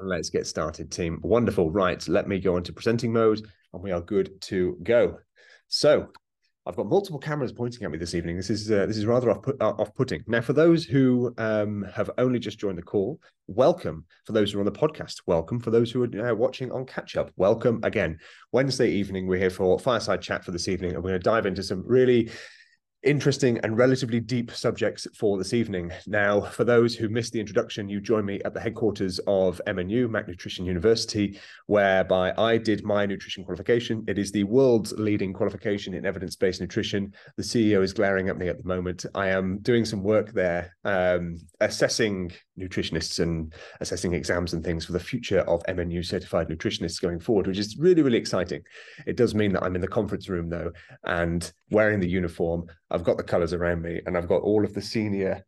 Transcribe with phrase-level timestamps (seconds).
[0.00, 1.20] And let's get started, team.
[1.22, 1.70] Wonderful.
[1.70, 2.06] Right.
[2.08, 3.40] Let me go into presenting mode
[3.72, 5.18] and we are good to go.
[5.68, 6.08] So
[6.66, 8.36] I've got multiple cameras pointing at me this evening.
[8.36, 10.24] This is uh, this is rather off uh, off putting.
[10.26, 14.06] Now, for those who um, have only just joined the call, welcome.
[14.24, 15.60] For those who are on the podcast, welcome.
[15.60, 18.18] For those who are uh, watching on catch up, welcome again.
[18.50, 21.46] Wednesday evening, we're here for fireside chat for this evening, and we're going to dive
[21.46, 22.30] into some really
[23.04, 25.92] interesting and relatively deep subjects for this evening.
[26.06, 30.08] Now, for those who missed the introduction, you join me at the headquarters of MNU,
[30.10, 34.04] Mac Nutrition University, whereby I did my nutrition qualification.
[34.08, 37.12] It is the world's leading qualification in evidence based nutrition.
[37.36, 39.04] The CEO is glaring at me at the moment.
[39.14, 44.92] I am doing some work there, um, assessing nutritionists and assessing exams and things for
[44.92, 48.62] the future of MNU certified nutritionists going forward, which is really, really exciting.
[49.06, 50.72] It does mean that I'm in the conference room though,
[51.04, 52.66] and wearing the uniform.
[52.94, 55.44] I've got the colors around me and I've got all of the senior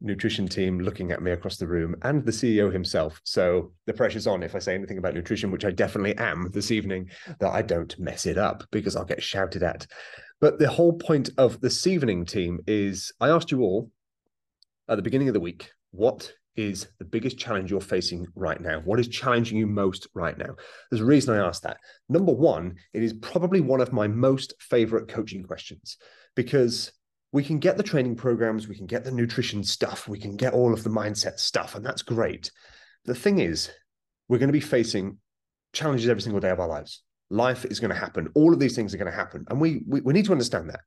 [0.00, 3.20] nutrition team looking at me across the room and the CEO himself.
[3.24, 6.72] So the pressure's on if I say anything about nutrition, which I definitely am this
[6.72, 9.86] evening, that I don't mess it up because I'll get shouted at.
[10.40, 13.90] But the whole point of this evening team is I asked you all
[14.88, 18.80] at the beginning of the week, what is the biggest challenge you're facing right now?
[18.80, 20.56] What is challenging you most right now?
[20.90, 21.78] There's a reason I asked that.
[22.08, 25.96] Number one, it is probably one of my most favorite coaching questions
[26.34, 26.92] because
[27.32, 30.52] we can get the training programs, we can get the nutrition stuff, we can get
[30.52, 32.50] all of the mindset stuff, and that's great.
[33.04, 33.70] The thing is,
[34.28, 35.18] we're going to be facing
[35.72, 37.02] challenges every single day of our lives.
[37.30, 38.28] Life is going to happen.
[38.34, 39.44] All of these things are going to happen.
[39.48, 40.80] And we, we, we need to understand that.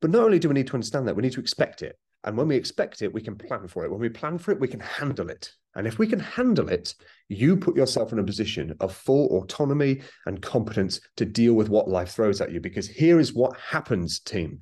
[0.00, 1.96] But not only do we need to understand that, we need to expect it.
[2.24, 3.90] And when we expect it, we can plan for it.
[3.90, 5.52] When we plan for it, we can handle it.
[5.76, 6.94] And if we can handle it,
[7.28, 11.88] you put yourself in a position of full autonomy and competence to deal with what
[11.88, 12.60] life throws at you.
[12.60, 14.60] Because here is what happens, team.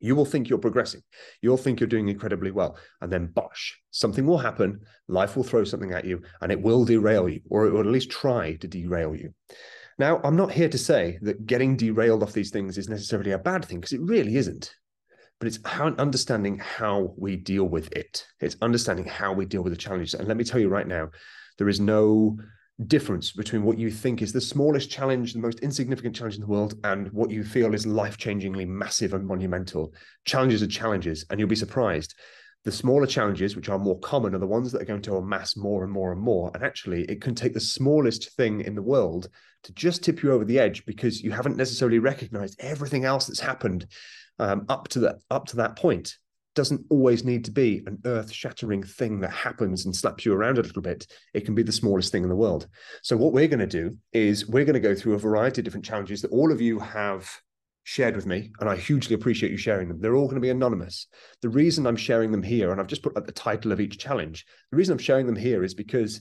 [0.00, 1.02] You will think you're progressing.
[1.42, 2.78] You'll think you're doing incredibly well.
[3.00, 4.80] And then, bosh, something will happen.
[5.08, 7.86] Life will throw something at you and it will derail you, or it will at
[7.86, 9.32] least try to derail you.
[9.98, 13.38] Now, I'm not here to say that getting derailed off these things is necessarily a
[13.38, 14.74] bad thing, because it really isn't
[15.40, 18.26] but it's understanding how we deal with it.
[18.40, 20.12] It's understanding how we deal with the challenges.
[20.12, 21.08] And let me tell you right now,
[21.56, 22.38] there is no
[22.86, 26.46] difference between what you think is the smallest challenge, the most insignificant challenge in the
[26.46, 29.92] world, and what you feel is life changingly massive and monumental.
[30.24, 32.14] Challenges are challenges, and you'll be surprised.
[32.64, 35.56] The smaller challenges, which are more common, are the ones that are going to amass
[35.56, 36.50] more and more and more.
[36.54, 39.28] And actually, it can take the smallest thing in the world
[39.62, 43.40] to just tip you over the edge because you haven't necessarily recognized everything else that's
[43.40, 43.86] happened
[44.38, 46.16] um, up to that up to that point
[46.54, 50.62] doesn't always need to be an earth-shattering thing that happens and slaps you around a
[50.62, 51.06] little bit.
[51.32, 52.66] It can be the smallest thing in the world.
[53.02, 55.64] So what we're going to do is we're going to go through a variety of
[55.64, 57.30] different challenges that all of you have
[57.84, 60.00] shared with me, and I hugely appreciate you sharing them.
[60.00, 61.06] They're all going to be anonymous.
[61.40, 63.98] The reason I'm sharing them here, and I've just put at the title of each
[63.98, 66.20] challenge, the reason I'm sharing them here is because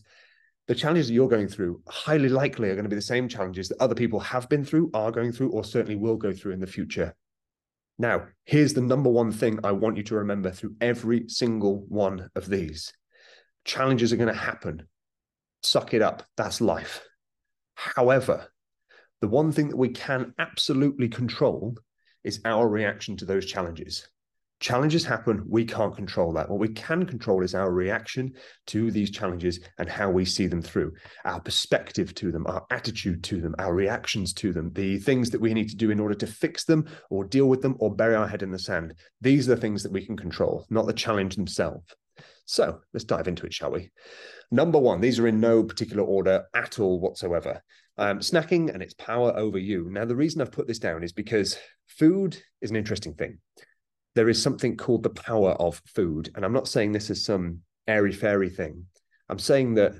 [0.67, 3.67] the challenges that you're going through highly likely are going to be the same challenges
[3.69, 6.59] that other people have been through, are going through, or certainly will go through in
[6.59, 7.15] the future.
[8.01, 12.29] Now, here's the number one thing I want you to remember through every single one
[12.33, 12.93] of these
[13.65, 14.87] challenges are going to happen.
[15.63, 16.23] Suck it up.
[16.37, 17.01] That's life.
[17.75, 18.47] However,
[19.19, 21.75] the one thing that we can absolutely control
[22.23, 24.07] is our reaction to those challenges.
[24.59, 25.45] Challenges happen.
[25.47, 26.49] We can't control that.
[26.49, 28.33] What we can control is our reaction
[28.67, 30.93] to these challenges and how we see them through,
[31.23, 35.39] our perspective to them, our attitude to them, our reactions to them, the things that
[35.39, 38.15] we need to do in order to fix them or deal with them or bury
[38.15, 38.95] our head in the sand.
[39.21, 41.85] These are the things that we can control, not the challenge themselves.
[42.43, 43.91] So let's dive into it, shall we?
[44.51, 47.63] Number one, these are in no particular order at all whatsoever.
[47.97, 49.89] Um, snacking and its power over you.
[49.89, 53.39] Now, the reason I've put this down is because food is an interesting thing
[54.19, 56.29] there is something called the power of food.
[56.35, 58.83] And I'm not saying this is some airy fairy thing.
[59.29, 59.93] I'm saying that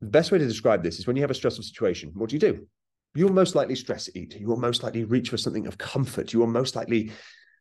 [0.00, 2.36] the best way to describe this is when you have a stressful situation, what do
[2.36, 2.66] you do?
[3.14, 4.40] You will most likely stress eat.
[4.40, 6.32] You will most likely reach for something of comfort.
[6.32, 7.12] You will most likely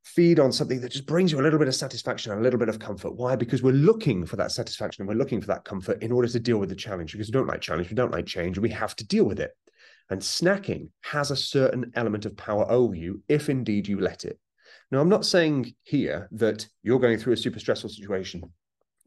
[0.06, 2.58] feed on something that just brings you a little bit of satisfaction and a little
[2.58, 3.14] bit of comfort.
[3.18, 3.36] Why?
[3.36, 6.40] Because we're looking for that satisfaction and we're looking for that comfort in order to
[6.40, 8.70] deal with the challenge because we don't like challenge, we don't like change, and we
[8.70, 9.52] have to deal with it.
[10.10, 14.40] And snacking has a certain element of power over you if indeed you let it.
[14.94, 18.44] Now, I'm not saying here that you're going through a super stressful situation.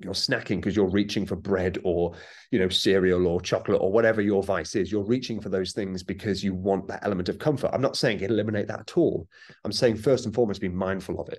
[0.00, 2.14] You're snacking because you're reaching for bread or,
[2.50, 4.90] you know, cereal or chocolate or whatever your vice is.
[4.90, 7.70] You're reaching for those things because you want that element of comfort.
[7.72, 9.28] I'm not saying eliminate that at all.
[9.64, 11.38] I'm saying first and foremost, be mindful of it.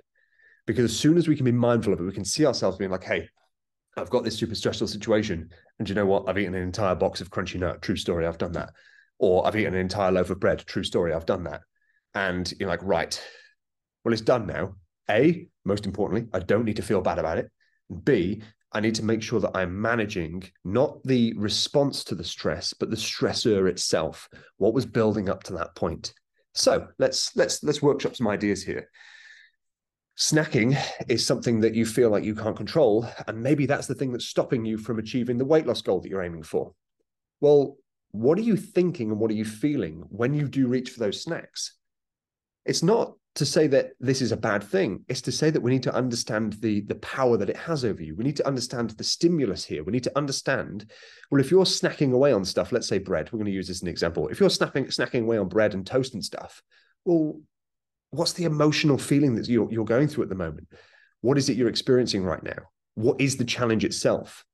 [0.66, 2.90] Because as soon as we can be mindful of it, we can see ourselves being
[2.90, 3.28] like, hey,
[3.98, 5.50] I've got this super stressful situation.
[5.78, 6.26] And you know what?
[6.26, 7.82] I've eaten an entire box of crunchy nut.
[7.82, 8.26] True story.
[8.26, 8.70] I've done that.
[9.18, 10.64] Or I've eaten an entire loaf of bread.
[10.66, 11.12] True story.
[11.12, 11.60] I've done that.
[12.14, 13.22] And you're like, right,
[14.08, 14.74] well, it's done now.
[15.10, 17.50] A, most importantly, I don't need to feel bad about it.
[18.04, 18.40] B,
[18.72, 22.88] I need to make sure that I'm managing not the response to the stress, but
[22.88, 24.30] the stressor itself.
[24.56, 26.14] What was building up to that point?
[26.54, 28.88] So let's let's let's workshop some ideas here.
[30.16, 34.10] Snacking is something that you feel like you can't control, and maybe that's the thing
[34.10, 36.72] that's stopping you from achieving the weight loss goal that you're aiming for.
[37.42, 37.76] Well,
[38.12, 41.22] what are you thinking and what are you feeling when you do reach for those
[41.22, 41.74] snacks?
[42.64, 45.04] It's not to say that this is a bad thing.
[45.08, 48.02] It's to say that we need to understand the, the power that it has over
[48.02, 48.16] you.
[48.16, 49.84] We need to understand the stimulus here.
[49.84, 50.90] We need to understand,
[51.30, 53.78] well, if you're snacking away on stuff, let's say bread, we're going to use this
[53.78, 54.28] as an example.
[54.28, 56.62] If you're snapping, snacking away on bread and toast and stuff,
[57.04, 57.40] well,
[58.10, 60.68] what's the emotional feeling that you're, you're going through at the moment?
[61.20, 62.70] What is it you're experiencing right now?
[62.94, 64.44] What is the challenge itself?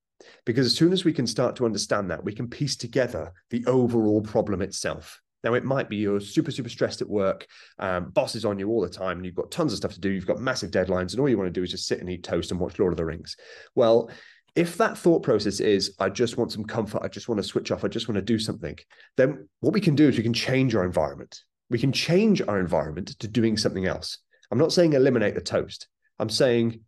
[0.44, 3.64] Because as soon as we can start to understand that, we can piece together the
[3.66, 5.20] overall problem itself.
[5.44, 7.46] Now, it might be you're super, super stressed at work,
[7.78, 10.00] um, boss is on you all the time, and you've got tons of stuff to
[10.00, 10.08] do.
[10.08, 12.24] You've got massive deadlines, and all you want to do is just sit and eat
[12.24, 13.36] toast and watch Lord of the Rings.
[13.74, 14.10] Well,
[14.56, 17.70] if that thought process is, I just want some comfort, I just want to switch
[17.70, 18.76] off, I just want to do something,
[19.16, 21.40] then what we can do is we can change our environment.
[21.70, 24.18] We can change our environment to doing something else.
[24.50, 25.88] I'm not saying eliminate the toast.
[26.18, 26.80] I'm saying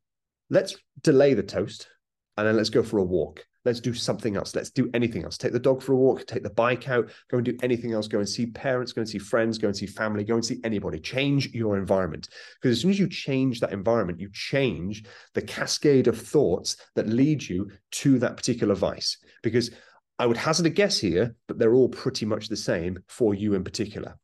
[0.50, 1.88] let's delay the toast
[2.36, 3.44] and then let's go for a walk.
[3.66, 4.54] Let's do something else.
[4.54, 5.36] Let's do anything else.
[5.36, 8.06] Take the dog for a walk, take the bike out, go and do anything else.
[8.06, 10.60] Go and see parents, go and see friends, go and see family, go and see
[10.62, 11.00] anybody.
[11.00, 12.28] Change your environment.
[12.62, 15.02] Because as soon as you change that environment, you change
[15.34, 19.18] the cascade of thoughts that lead you to that particular vice.
[19.42, 19.72] Because
[20.16, 23.54] I would hazard a guess here, but they're all pretty much the same for you
[23.54, 24.16] in particular.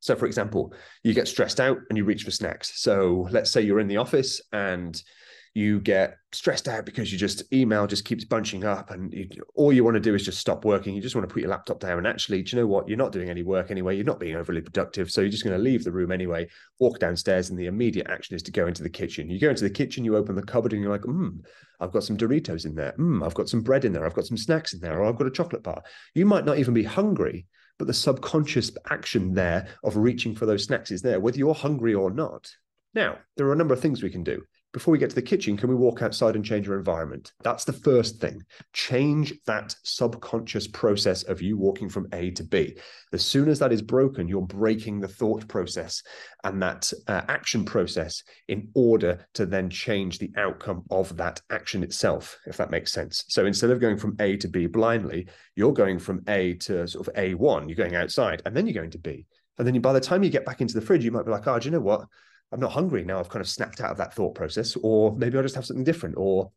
[0.00, 2.78] So, for example, you get stressed out and you reach for snacks.
[2.78, 5.02] So, let's say you're in the office and
[5.56, 9.72] you get stressed out because you just email just keeps bunching up and you, all
[9.72, 10.94] you want to do is just stop working.
[10.94, 12.86] You just want to put your laptop down and actually do you know what?
[12.86, 13.96] You're not doing any work anyway.
[13.96, 15.10] You're not being overly productive.
[15.10, 16.46] So you're just going to leave the room anyway
[16.78, 19.30] walk downstairs and the immediate action is to go into the kitchen.
[19.30, 21.30] You go into the kitchen you open the cupboard and you're like hmm
[21.80, 22.92] i've got some doritos in there.
[22.92, 24.04] Hmm i've got some bread in there.
[24.04, 25.00] I've got some snacks in there.
[25.00, 25.82] Or i've got a chocolate bar.
[26.14, 27.46] You might not even be hungry
[27.78, 31.94] but the subconscious action there of reaching for those snacks is there whether you're hungry
[31.94, 32.46] or not.
[32.92, 34.42] Now there are a number of things we can do
[34.76, 37.32] before we get to the kitchen, can we walk outside and change our environment?
[37.42, 38.42] That's the first thing.
[38.74, 42.76] Change that subconscious process of you walking from A to B.
[43.10, 46.02] As soon as that is broken, you're breaking the thought process
[46.44, 51.82] and that uh, action process in order to then change the outcome of that action
[51.82, 53.24] itself, if that makes sense.
[53.28, 57.08] So instead of going from A to B blindly, you're going from A to sort
[57.08, 59.24] of A1, you're going outside, and then you're going to B.
[59.56, 61.30] And then you, by the time you get back into the fridge, you might be
[61.30, 62.06] like, oh, do you know what?
[62.52, 63.18] I'm not hungry now.
[63.18, 65.84] I've kind of snapped out of that thought process, or maybe I'll just have something
[65.84, 66.50] different, or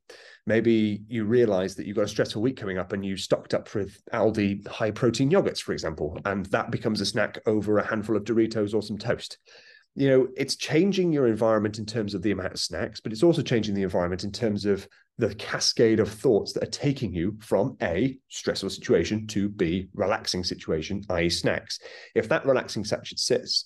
[0.45, 3.73] maybe you realize that you've got a stressful week coming up and you stocked up
[3.73, 8.15] with Aldi high protein yogurts, for example, and that becomes a snack over a handful
[8.15, 9.39] of Doritos or some toast
[9.95, 13.23] you know, it's changing your environment in terms of the amount of snacks, but it's
[13.23, 14.87] also changing the environment in terms of
[15.17, 20.45] the cascade of thoughts that are taking you from A, stressful situation, to B, relaxing
[20.45, 21.79] situation, i.e., snacks.
[22.15, 22.85] If that relaxing,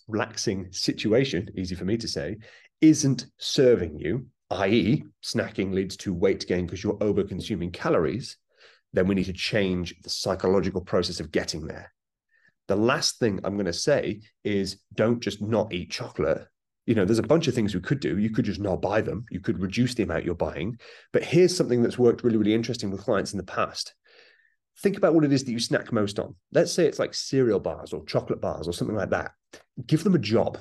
[0.07, 2.37] relaxing situation, easy for me to say,
[2.81, 8.37] isn't serving you, i.e., snacking leads to weight gain because you're over consuming calories,
[8.93, 11.92] then we need to change the psychological process of getting there.
[12.67, 16.47] The last thing I'm going to say is don't just not eat chocolate.
[16.85, 18.17] You know, there's a bunch of things we could do.
[18.17, 19.25] You could just not buy them.
[19.31, 20.77] You could reduce the amount you're buying.
[21.11, 23.93] But here's something that's worked really, really interesting with clients in the past.
[24.79, 26.35] Think about what it is that you snack most on.
[26.51, 29.31] Let's say it's like cereal bars or chocolate bars or something like that.
[29.85, 30.57] Give them a job.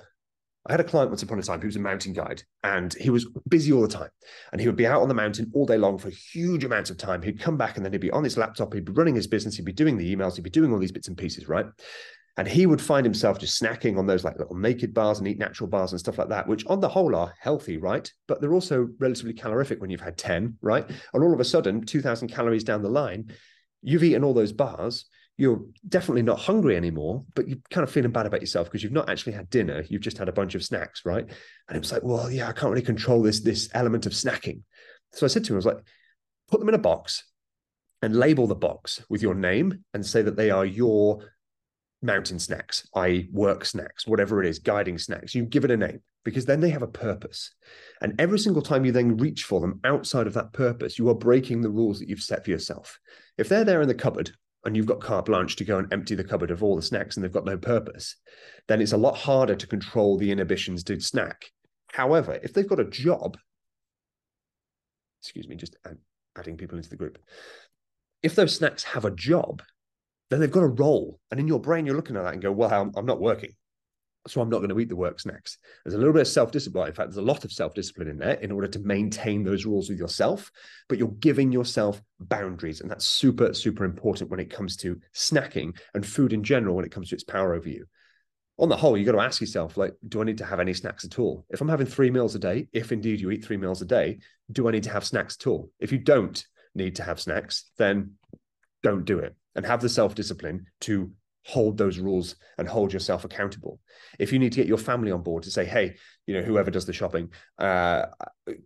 [0.66, 3.10] I had a client once upon a time who was a mountain guide and he
[3.10, 4.10] was busy all the time.
[4.52, 6.98] And he would be out on the mountain all day long for huge amounts of
[6.98, 7.20] time.
[7.20, 9.56] He'd come back and then he'd be on his laptop, he'd be running his business,
[9.56, 11.66] he'd be doing the emails, he'd be doing all these bits and pieces, right?
[12.36, 15.38] And he would find himself just snacking on those like little naked bars and eat
[15.38, 18.10] natural bars and stuff like that, which on the whole are healthy, right?
[18.28, 20.88] But they're also relatively calorific when you've had 10, right?
[21.12, 23.32] And all of a sudden, 2000 calories down the line,
[23.82, 28.12] you've eaten all those bars you're definitely not hungry anymore, but you're kind of feeling
[28.12, 29.84] bad about yourself because you've not actually had dinner.
[29.88, 31.24] You've just had a bunch of snacks, right?
[31.68, 34.62] And it was like, well, yeah, I can't really control this this element of snacking.
[35.12, 35.82] So I said to him, I was like,
[36.50, 37.24] put them in a box
[38.02, 41.32] and label the box with your name and say that they are your
[42.02, 45.34] mountain snacks, i.e., work snacks, whatever it is, guiding snacks.
[45.34, 47.54] You give it a name because then they have a purpose.
[48.00, 51.14] And every single time you then reach for them outside of that purpose, you are
[51.14, 52.98] breaking the rules that you've set for yourself.
[53.38, 54.32] If they're there in the cupboard
[54.64, 57.16] and you've got carte blanche to go and empty the cupboard of all the snacks
[57.16, 58.16] and they've got no purpose,
[58.68, 61.46] then it's a lot harder to control the inhibitions to snack.
[61.92, 63.36] However, if they've got a job,
[65.20, 65.76] excuse me, just
[66.36, 67.18] adding people into the group,
[68.22, 69.62] if those snacks have a job,
[70.30, 71.18] then they've got a role.
[71.30, 73.54] And in your brain, you're looking at that and go, well, I'm, I'm not working.
[74.26, 75.58] So I'm not going to eat the work snacks.
[75.84, 76.88] There's a little bit of self discipline.
[76.88, 79.66] In fact, there's a lot of self discipline in there in order to maintain those
[79.66, 80.50] rules with yourself,
[80.88, 82.80] but you're giving yourself boundaries.
[82.80, 86.84] And that's super, super important when it comes to snacking and food in general, when
[86.84, 87.86] it comes to its power over you.
[88.58, 90.74] On the whole, you got to ask yourself, like, do I need to have any
[90.74, 91.44] snacks at all?
[91.50, 94.20] If I'm having three meals a day, if indeed you eat three meals a day,
[94.52, 95.70] do I need to have snacks at all?
[95.80, 98.12] If you don't need to have snacks, then
[98.82, 101.12] don't do it and have the self discipline to
[101.44, 103.80] hold those rules and hold yourself accountable.
[104.18, 105.96] If you need to get your family on board to say, hey,
[106.26, 108.06] you know, whoever does the shopping, uh,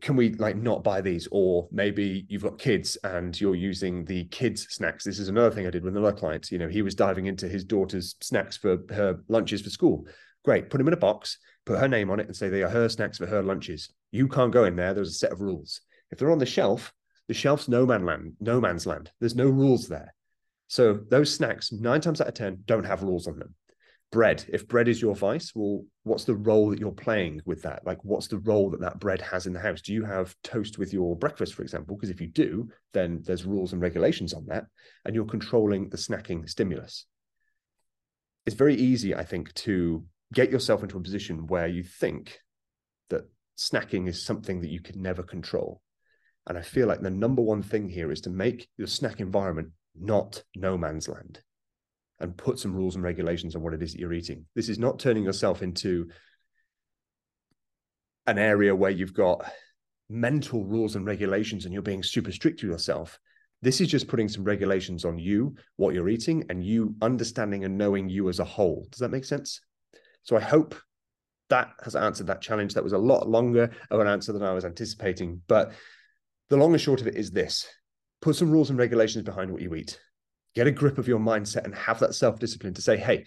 [0.00, 1.26] can we like not buy these?
[1.30, 5.04] Or maybe you've got kids and you're using the kids' snacks.
[5.04, 6.50] This is another thing I did with another client.
[6.50, 10.06] You know, he was diving into his daughter's snacks for her lunches for school.
[10.44, 10.70] Great.
[10.70, 12.88] Put them in a box, put her name on it, and say they are her
[12.88, 13.90] snacks for her lunches.
[14.12, 14.94] You can't go in there.
[14.94, 15.80] There's a set of rules.
[16.10, 16.92] If they're on the shelf,
[17.26, 19.10] the shelf's no man land, no man's land.
[19.18, 20.14] There's no rules there.
[20.68, 23.54] So those snacks, nine times out of 10, don't have rules on them.
[24.12, 27.84] Bread, if bread is your vice, well, what's the role that you're playing with that?
[27.84, 29.82] Like, what's the role that that bread has in the house?
[29.82, 31.96] Do you have toast with your breakfast, for example?
[31.96, 34.66] Because if you do, then there's rules and regulations on that,
[35.04, 37.06] and you're controlling the snacking stimulus.
[38.46, 42.38] It's very easy, I think, to get yourself into a position where you think
[43.10, 45.80] that snacking is something that you can never control.
[46.46, 49.70] And I feel like the number one thing here is to make your snack environment
[50.00, 51.40] not no man's land
[52.18, 54.46] and put some rules and regulations on what it is that you're eating.
[54.54, 56.08] This is not turning yourself into
[58.26, 59.44] an area where you've got
[60.08, 63.18] mental rules and regulations and you're being super strict to yourself.
[63.62, 67.76] This is just putting some regulations on you, what you're eating, and you understanding and
[67.76, 68.86] knowing you as a whole.
[68.90, 69.60] Does that make sense?
[70.22, 70.74] So I hope
[71.48, 72.74] that has answered that challenge.
[72.74, 75.42] That was a lot longer of an answer than I was anticipating.
[75.46, 75.72] But
[76.48, 77.66] the long and short of it is this
[78.26, 80.00] put some rules and regulations behind what you eat.
[80.56, 83.24] Get a grip of your mindset and have that self discipline to say, hey,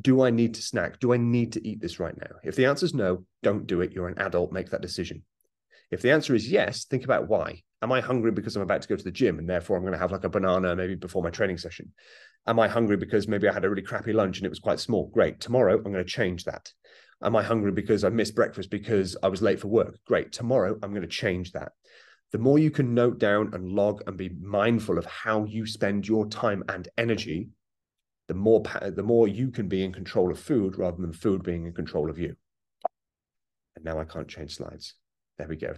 [0.00, 1.00] do I need to snack?
[1.00, 2.36] Do I need to eat this right now?
[2.44, 3.90] If the answer is no, don't do it.
[3.90, 5.24] You're an adult, make that decision.
[5.90, 7.64] If the answer is yes, think about why.
[7.82, 9.92] Am I hungry because I'm about to go to the gym and therefore I'm going
[9.92, 11.92] to have like a banana maybe before my training session?
[12.46, 14.78] Am I hungry because maybe I had a really crappy lunch and it was quite
[14.78, 15.08] small?
[15.08, 15.40] Great.
[15.40, 16.72] Tomorrow I'm going to change that.
[17.24, 19.98] Am I hungry because I missed breakfast because I was late for work?
[20.06, 20.30] Great.
[20.30, 21.72] Tomorrow I'm going to change that
[22.32, 26.06] the more you can note down and log and be mindful of how you spend
[26.06, 27.50] your time and energy,
[28.28, 31.66] the more the more you can be in control of food rather than food being
[31.66, 32.36] in control of you.
[33.76, 34.94] And now I can't change slides.
[35.38, 35.74] There we go.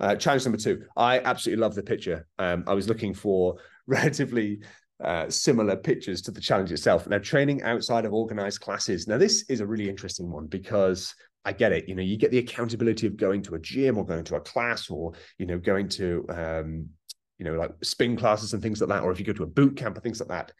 [0.00, 0.84] Uh, challenge number two.
[0.96, 2.26] I absolutely love the picture.
[2.38, 3.56] Um, I was looking for
[3.88, 4.60] relatively
[5.02, 7.08] uh, similar pictures to the challenge itself.
[7.08, 9.08] Now, training outside of organized classes.
[9.08, 11.14] Now, this is a really interesting one because
[11.48, 11.88] I get it.
[11.88, 14.40] You know, you get the accountability of going to a gym or going to a
[14.40, 16.90] class or, you know, going to, um,
[17.38, 19.46] you know, like spin classes and things like that, or if you go to a
[19.46, 20.52] boot camp and things like that.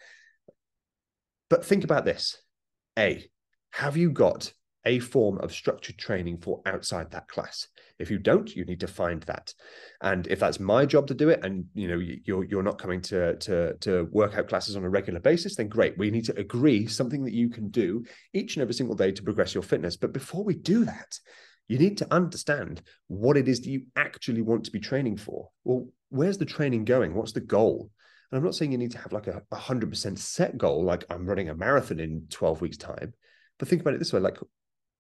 [1.51, 2.41] But think about this
[2.99, 3.29] A,
[3.73, 4.51] have you got
[4.87, 7.69] a form of structured training for outside that class?
[7.99, 9.53] If you don't, you need to find that.
[10.01, 13.01] And if that's my job to do it, and you know you're you're not coming
[13.03, 15.99] to to to workout classes on a regular basis, then great.
[15.99, 19.23] We need to agree something that you can do each and every single day to
[19.23, 19.97] progress your fitness.
[19.97, 21.19] But before we do that,
[21.69, 25.51] you need to understand what it is that you actually want to be training for.
[25.65, 27.15] Well, where's the training going?
[27.15, 27.91] What's the goal?
[28.31, 31.27] And I'm not saying you need to have like a 100% set goal, like I'm
[31.27, 33.15] running a marathon in 12 weeks' time.
[33.59, 34.39] But think about it this way like,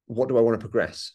[0.07, 1.12] what do I want to progress?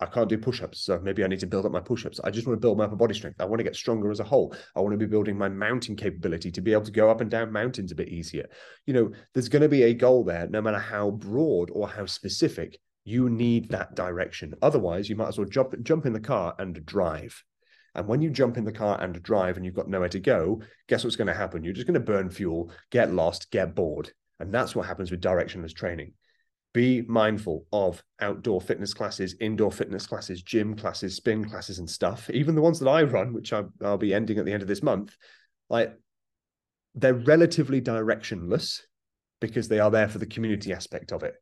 [0.00, 2.20] I can't do push-ups, so maybe I need to build up my push-ups.
[2.24, 3.40] I just want to build my upper body strength.
[3.40, 4.54] I want to get stronger as a whole.
[4.74, 7.30] I want to be building my mountain capability to be able to go up and
[7.30, 8.48] down mountains a bit easier.
[8.86, 12.06] You know, there's going to be a goal there, no matter how broad or how
[12.06, 12.78] specific.
[13.04, 14.54] You need that direction.
[14.62, 17.42] Otherwise, you might as well jump jump in the car and drive.
[17.94, 20.62] And when you jump in the car and drive and you've got nowhere to go,
[20.86, 21.64] guess what's going to happen?
[21.64, 24.12] You're just going to burn fuel, get lost, get bored.
[24.38, 26.12] And that's what happens with directionless training
[26.72, 32.30] be mindful of outdoor fitness classes, indoor fitness classes, gym classes, spin classes, and stuff.
[32.30, 34.68] Even the ones that I run, which I, will be ending at the end of
[34.68, 35.16] this month,
[35.68, 35.92] like
[36.94, 38.80] they're relatively directionless
[39.40, 41.34] because they are there for the community aspect of it.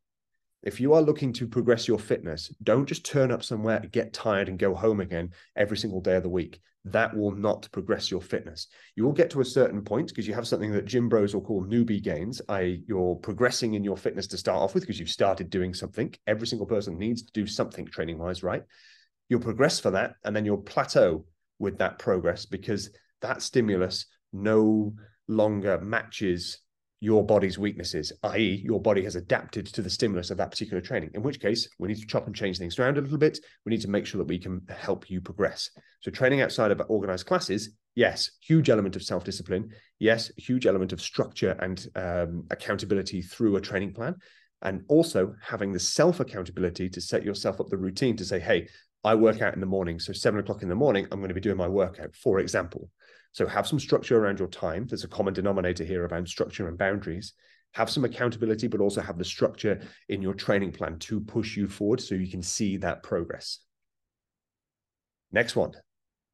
[0.63, 4.49] If you are looking to progress your fitness, don't just turn up somewhere, get tired,
[4.49, 6.61] and go home again every single day of the week
[6.93, 8.69] that will not progress your fitness.
[8.95, 11.43] You will get to a certain point because you have something that gym bros will
[11.43, 15.11] call newbie gains, i.e., you're progressing in your fitness to start off with because you've
[15.11, 16.15] started doing something.
[16.27, 18.63] Every single person needs to do something training wise, right?
[19.29, 21.25] You'll progress for that and then you'll plateau
[21.59, 24.95] with that progress because that stimulus no
[25.27, 26.59] longer matches
[27.01, 31.11] your body's weaknesses, i.e., your body has adapted to the stimulus of that particular training.
[31.15, 33.39] In which case, we need to chop and change things around a little bit.
[33.65, 35.71] We need to make sure that we can help you progress.
[36.01, 39.71] So, training outside of organized classes, yes, huge element of self discipline.
[40.01, 44.17] Yes, huge element of structure and um, accountability through a training plan.
[44.63, 48.69] And also having the self accountability to set yourself up the routine to say, hey,
[49.05, 50.01] I work out in the morning.
[50.01, 52.91] So seven o'clock in the morning, I'm going to be doing my workout, for example.
[53.33, 54.87] So have some structure around your time.
[54.87, 57.35] There's a common denominator here around structure and boundaries.
[57.75, 61.69] Have some accountability, but also have the structure in your training plan to push you
[61.69, 63.61] forward so you can see that progress.
[65.31, 65.73] Next one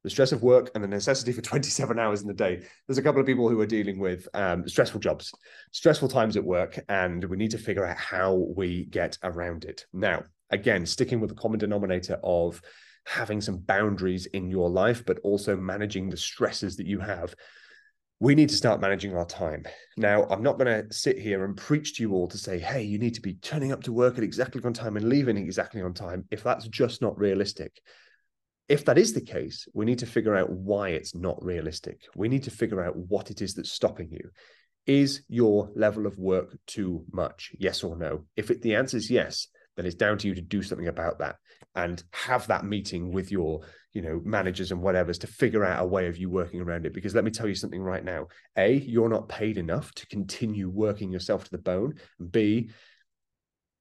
[0.05, 2.61] the stress of work and the necessity for 27 hours in the day.
[2.87, 5.33] There's a couple of people who are dealing with um, stressful jobs,
[5.71, 9.87] stressful times at work, and we need to figure out how we get around it.
[9.93, 10.21] Now,
[10.51, 12.61] again, sticking with the common denominator of
[13.05, 17.35] having some boundaries in your life, but also managing the stresses that you have.
[18.19, 19.65] We need to start managing our time.
[19.97, 22.81] Now, I'm not going to sit here and preach to you all to say, hey,
[22.83, 25.81] you need to be turning up to work at exactly on time and leaving exactly
[25.81, 27.81] on time if that's just not realistic
[28.67, 32.01] if that is the case, we need to figure out why it's not realistic.
[32.15, 34.31] We need to figure out what it is that's stopping you.
[34.87, 37.51] Is your level of work too much?
[37.59, 38.25] Yes or no?
[38.35, 41.19] If it, the answer is yes, then it's down to you to do something about
[41.19, 41.35] that
[41.75, 43.61] and have that meeting with your
[43.93, 46.93] you know managers and whatever's to figure out a way of you working around it
[46.93, 48.27] because let me tell you something right now
[48.57, 52.69] a you're not paid enough to continue working yourself to the bone and b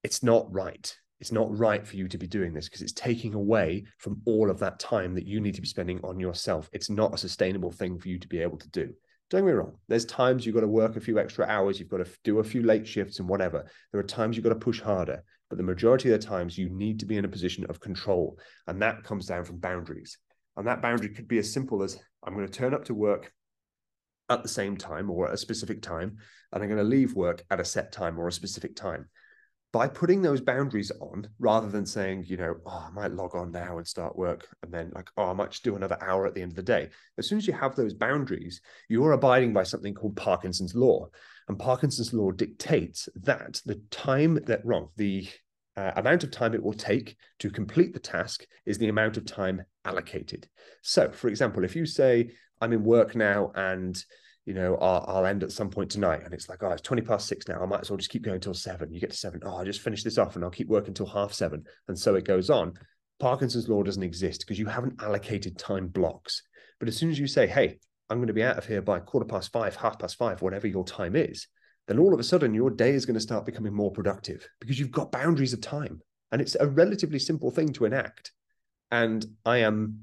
[0.02, 3.32] it's not right it's not right for you to be doing this because it's taking
[3.32, 6.68] away from all of that time that you need to be spending on yourself.
[6.72, 8.92] It's not a sustainable thing for you to be able to do.
[9.30, 9.78] Don't get me wrong.
[9.88, 12.44] There's times you've got to work a few extra hours, you've got to do a
[12.44, 13.64] few late shifts and whatever.
[13.90, 16.68] There are times you've got to push harder, but the majority of the times you
[16.68, 18.38] need to be in a position of control.
[18.66, 20.18] And that comes down from boundaries.
[20.56, 23.32] And that boundary could be as simple as I'm going to turn up to work
[24.30, 26.16] at the same time or at a specific time,
[26.52, 29.08] and I'm going to leave work at a set time or a specific time
[29.74, 33.50] by putting those boundaries on rather than saying, you know, oh, I might log on
[33.50, 36.34] now and start work and then like, oh, I might just do another hour at
[36.34, 36.90] the end of the day.
[37.18, 41.08] As soon as you have those boundaries, you're abiding by something called Parkinson's law.
[41.48, 45.28] And Parkinson's law dictates that the time that wrong, the
[45.76, 49.26] uh, amount of time it will take to complete the task is the amount of
[49.26, 50.48] time allocated.
[50.82, 53.96] So, for example, if you say, I'm in work now and
[54.46, 56.20] you know, I'll, I'll, end at some point tonight.
[56.24, 57.62] And it's like, oh, it's 20 past six now.
[57.62, 58.92] I might as well just keep going till seven.
[58.92, 59.40] You get to seven.
[59.42, 61.64] Oh, I just finish this off and I'll keep working till half seven.
[61.88, 62.74] And so it goes on.
[63.18, 66.42] Parkinson's law doesn't exist because you haven't allocated time blocks.
[66.78, 67.78] But as soon as you say, hey,
[68.10, 70.66] I'm going to be out of here by quarter past five, half past five, whatever
[70.66, 71.46] your time is,
[71.86, 74.78] then all of a sudden your day is going to start becoming more productive because
[74.78, 76.00] you've got boundaries of time.
[76.32, 78.32] And it's a relatively simple thing to enact.
[78.90, 80.00] And I am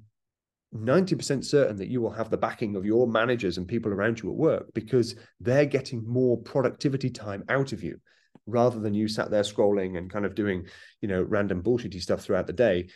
[0.73, 4.29] 90% certain that you will have the backing of your managers and people around you
[4.29, 7.99] at work because they're getting more productivity time out of you
[8.47, 10.65] rather than you sat there scrolling and kind of doing,
[11.01, 12.87] you know, random bullshitty stuff throughout the day.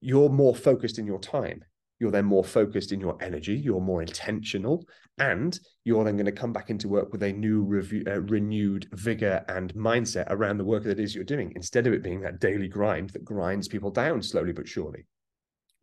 [0.00, 1.64] You're more focused in your time.
[2.02, 3.54] You're then more focused in your energy.
[3.54, 4.84] You're more intentional,
[5.18, 8.88] and you're then going to come back into work with a new, review, uh, renewed
[8.90, 12.20] vigor and mindset around the work that it is you're doing, instead of it being
[12.22, 15.06] that daily grind that grinds people down slowly but surely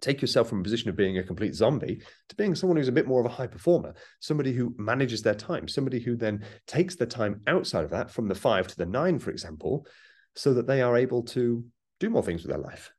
[0.01, 2.91] take yourself from a position of being a complete zombie to being someone who's a
[2.91, 6.95] bit more of a high performer, somebody who manages their time, somebody who then takes
[6.95, 9.85] the time outside of that from the five to the nine, for example,
[10.35, 11.63] so that they are able to
[12.01, 12.91] do more things with their life,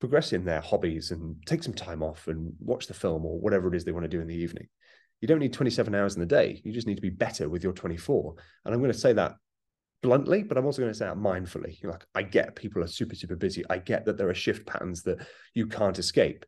[0.00, 3.68] progress in their hobbies and take some time off and watch the film or whatever
[3.68, 4.68] it is they want to do in the evening.
[5.20, 6.60] You don't need 27 hours in the day.
[6.64, 8.34] You just need to be better with your 24.
[8.64, 9.34] And I'm going to say that
[10.02, 11.80] bluntly, but I'm also going to say that mindfully.
[11.82, 13.64] You're like, I get people are super, super busy.
[13.68, 16.44] I get that there are shift patterns that you can't escape.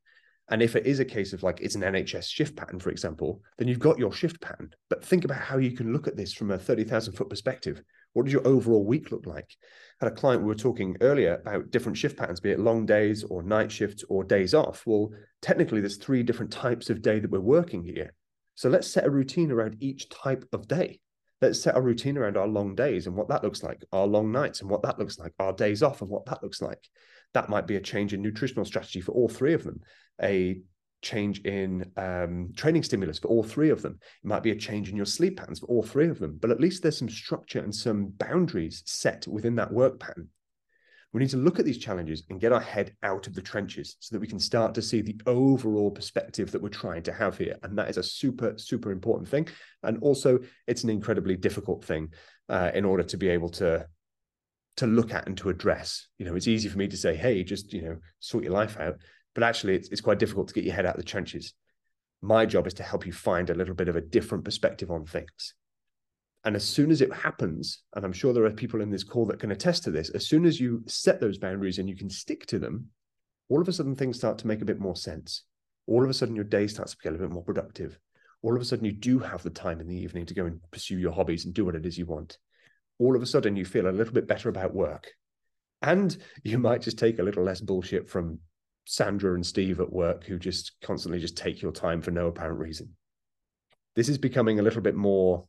[0.50, 3.40] And if it is a case of like it's an NHS shift pattern, for example,
[3.58, 4.70] then you've got your shift pattern.
[4.88, 7.82] But think about how you can look at this from a 30,000 foot perspective.
[8.12, 9.48] What does your overall week look like?
[10.00, 13.22] Had a client we were talking earlier about different shift patterns, be it long days
[13.24, 14.82] or night shifts or days off.
[14.86, 15.10] Well,
[15.42, 18.14] technically, there's three different types of day that we're working here.
[18.54, 21.00] So let's set a routine around each type of day
[21.40, 24.30] let's set a routine around our long days and what that looks like, our long
[24.30, 26.88] nights and what that looks like, our days off and what that looks like.
[27.32, 29.80] That might be a change in nutritional strategy for all three of them,
[30.22, 30.60] a
[31.02, 33.98] change in um, training stimulus for all three of them.
[34.22, 36.50] It might be a change in your sleep patterns for all three of them, but
[36.50, 40.28] at least there's some structure and some boundaries set within that work pattern
[41.12, 43.96] we need to look at these challenges and get our head out of the trenches
[43.98, 47.36] so that we can start to see the overall perspective that we're trying to have
[47.36, 47.56] here.
[47.62, 49.48] And that is a super, super important thing.
[49.82, 52.12] And also, it's an incredibly difficult thing
[52.48, 53.86] uh, in order to be able to
[54.76, 56.06] to look at and to address.
[56.16, 58.78] You know, it's easy for me to say, "Hey, just you know, sort your life
[58.78, 58.98] out,"
[59.34, 61.54] but actually, it's it's quite difficult to get your head out of the trenches.
[62.22, 65.06] My job is to help you find a little bit of a different perspective on
[65.06, 65.54] things.
[66.44, 69.26] And as soon as it happens, and I'm sure there are people in this call
[69.26, 72.10] that can attest to this, as soon as you set those boundaries and you can
[72.10, 72.86] stick to them,
[73.48, 75.44] all of a sudden things start to make a bit more sense.
[75.86, 77.98] All of a sudden your day starts to get a bit more productive.
[78.42, 80.60] All of a sudden you do have the time in the evening to go and
[80.70, 82.38] pursue your hobbies and do what it is you want.
[83.00, 85.10] all of a sudden you feel a little bit better about work.
[85.82, 88.38] And you might just take a little less bullshit from
[88.84, 92.58] Sandra and Steve at work who just constantly just take your time for no apparent
[92.58, 92.96] reason.
[93.96, 95.46] This is becoming a little bit more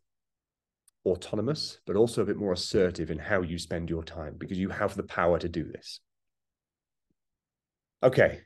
[1.05, 4.69] autonomous, but also a bit more assertive in how you spend your time because you
[4.69, 5.99] have the power to do this.
[8.03, 8.41] Okay,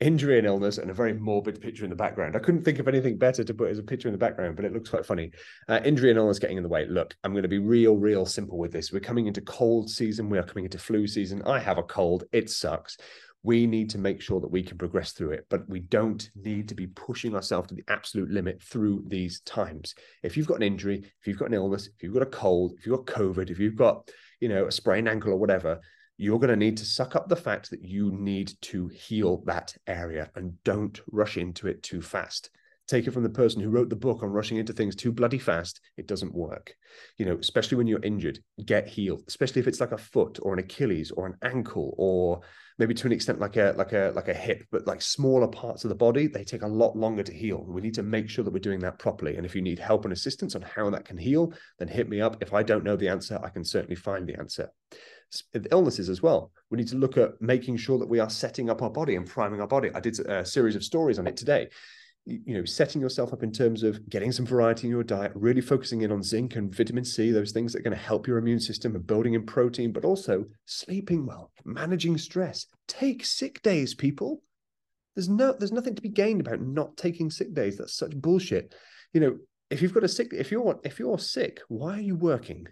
[0.00, 2.36] injury and illness and a very morbid picture in the background.
[2.36, 4.64] I couldn't think of anything better to put as a picture in the background, but
[4.64, 5.30] it looks quite funny.
[5.68, 6.86] Uh, injury and illness getting in the way.
[6.86, 8.92] Look, I'm going to be real, real simple with this.
[8.92, 10.28] We're coming into cold season.
[10.28, 11.42] We are coming into flu season.
[11.46, 12.24] I have a cold.
[12.32, 12.96] It sucks.
[13.44, 16.66] We need to make sure that we can progress through it, but we don't need
[16.70, 19.94] to be pushing ourselves to the absolute limit through these times.
[20.22, 22.72] If you've got an injury, if you've got an illness, if you've got a cold,
[22.78, 25.78] if you've got COVID, if you've got, you know, a sprained ankle or whatever,
[26.16, 29.74] you're going to need to suck up the fact that you need to heal that
[29.86, 32.50] area and don't rush into it too fast.
[32.86, 35.38] Take it from the person who wrote the book on rushing into things too bloody
[35.38, 35.80] fast.
[35.96, 36.74] It doesn't work.
[37.16, 40.52] You know, especially when you're injured, get healed, especially if it's like a foot or
[40.52, 42.42] an Achilles or an ankle or
[42.78, 45.84] maybe to an extent like a like a like a hip, but like smaller parts
[45.84, 47.64] of the body, they take a lot longer to heal.
[47.66, 49.36] We need to make sure that we're doing that properly.
[49.36, 52.20] And if you need help and assistance on how that can heal, then hit me
[52.20, 52.42] up.
[52.42, 54.70] If I don't know the answer, I can certainly find the answer
[55.70, 56.52] illnesses as well.
[56.70, 59.26] We need to look at making sure that we are setting up our body and
[59.26, 59.90] priming our body.
[59.94, 61.68] I did a series of stories on it today.
[62.26, 65.60] You know, setting yourself up in terms of getting some variety in your diet, really
[65.60, 68.38] focusing in on zinc and vitamin C, those things that are going to help your
[68.38, 72.66] immune system and building in protein, but also sleeping well, managing stress.
[72.88, 74.42] Take sick days, people.
[75.14, 77.76] There's no, there's nothing to be gained about not taking sick days.
[77.76, 78.74] That's such bullshit.
[79.12, 79.36] You know,
[79.70, 82.66] if you've got a sick, if you're if you're sick, why are you working?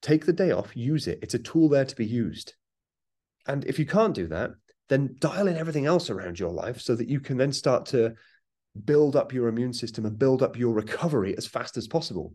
[0.00, 1.18] Take the day off, use it.
[1.22, 2.54] It's a tool there to be used.
[3.46, 4.50] And if you can't do that,
[4.88, 8.14] then dial in everything else around your life so that you can then start to
[8.86, 12.34] build up your immune system and build up your recovery as fast as possible.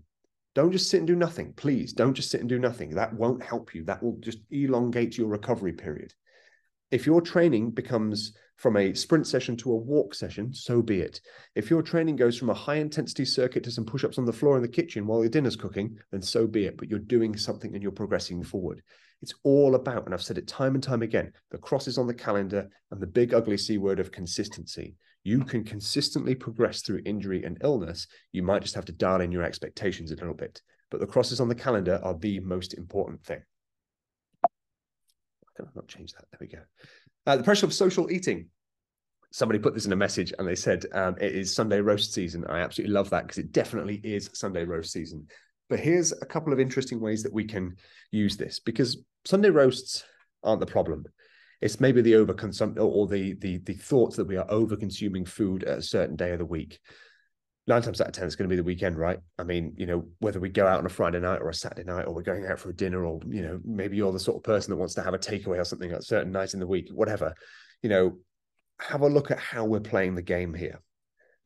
[0.56, 1.54] Don't just sit and do nothing.
[1.54, 2.92] Please don't just sit and do nothing.
[2.92, 3.84] That won't help you.
[3.86, 6.14] That will just elongate your recovery period.
[6.92, 11.20] If your training becomes from a sprint session to a walk session, so be it.
[11.56, 14.32] If your training goes from a high intensity circuit to some push ups on the
[14.32, 16.78] floor in the kitchen while your dinner's cooking, then so be it.
[16.78, 18.84] But you're doing something and you're progressing forward.
[19.24, 22.14] It's all about, and I've said it time and time again, the crosses on the
[22.14, 24.96] calendar and the big ugly C word of consistency.
[25.24, 28.08] You can consistently progress through injury and illness.
[28.32, 30.62] You might just have to dial in your expectations a little bit.
[30.92, 33.42] But the crosses on the calendar are the most important thing.
[35.60, 36.26] I not change that.
[36.32, 36.60] There we go.
[37.26, 38.48] Uh, the pressure of social eating.
[39.32, 42.46] Somebody put this in a message and they said um, it is Sunday roast season.
[42.48, 45.28] I absolutely love that because it definitely is Sunday roast season.
[45.70, 47.76] But here's a couple of interesting ways that we can
[48.12, 50.04] use this because Sunday roasts
[50.44, 51.06] aren't the problem.
[51.64, 55.64] It's maybe the overconsumption or the the the thoughts that we are over consuming food
[55.64, 56.78] at a certain day of the week.
[57.68, 59.18] Nine times out of ten it's going to be the weekend right?
[59.40, 61.90] I mean you know whether we go out on a friday night or a saturday
[61.90, 64.36] night or we're going out for a dinner or you know maybe you're the sort
[64.36, 66.68] of person that wants to have a takeaway or something at certain nights in the
[66.68, 67.34] week whatever.
[67.82, 68.18] You know
[68.82, 70.82] have a look at how we're playing the game here.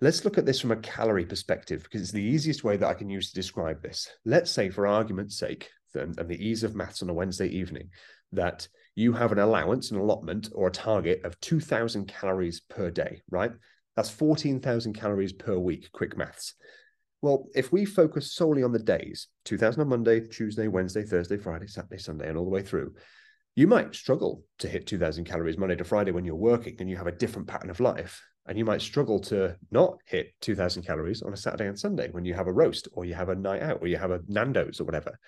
[0.02, 2.96] Let's look at this from a calorie perspective because it's the easiest way that i
[2.96, 4.10] can use to describe this.
[4.26, 7.90] Let's say for argument's sake and the ease of maths on a wednesday evening
[8.32, 8.68] that
[8.98, 13.52] you have an allowance an allotment or a target of 2000 calories per day right
[13.98, 16.54] that's 14,000 calories per week, quick maths.
[17.24, 21.66] Well, if we focus solely on the days, 2000 on Monday, Tuesday, Wednesday, Thursday, Friday,
[21.66, 22.94] Saturday, Sunday, and all the way through,
[23.56, 26.96] you might struggle to hit 2000 calories Monday to Friday when you're working and you
[26.96, 28.24] have a different pattern of life.
[28.46, 32.24] And you might struggle to not hit 2000 calories on a Saturday and Sunday when
[32.24, 34.80] you have a roast or you have a night out or you have a Nando's
[34.80, 35.20] or whatever.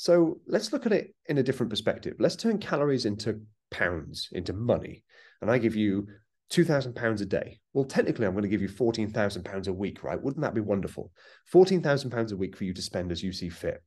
[0.00, 2.14] So let's look at it in a different perspective.
[2.18, 5.04] Let's turn calories into pounds, into money.
[5.42, 6.06] And I give you
[6.50, 7.60] £2,000 a day.
[7.74, 10.18] Well, technically, I'm going to give you £14,000 a week, right?
[10.18, 11.12] Wouldn't that be wonderful?
[11.52, 13.82] £14,000 a week for you to spend as you see fit.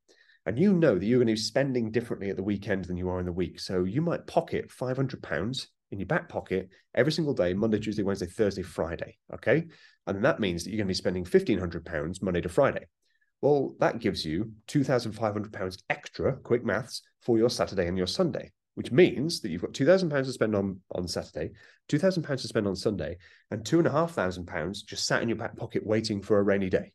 [0.45, 3.09] And you know that you're going to be spending differently at the weekend than you
[3.09, 3.59] are in the week.
[3.59, 8.27] So you might pocket £500 in your back pocket every single day, Monday, Tuesday, Wednesday,
[8.27, 9.17] Thursday, Friday.
[9.33, 9.65] Okay.
[10.05, 12.85] And that means that you're going to be spending £1,500 Monday to Friday.
[13.43, 18.91] Well, that gives you £2,500 extra, quick maths, for your Saturday and your Sunday which
[18.91, 21.51] means that you've got two thousand pounds to spend on on Saturday,
[21.87, 23.17] two thousand pounds to spend on Sunday,
[23.51, 26.39] and two and a half thousand pounds just sat in your back pocket waiting for
[26.39, 26.91] a rainy day.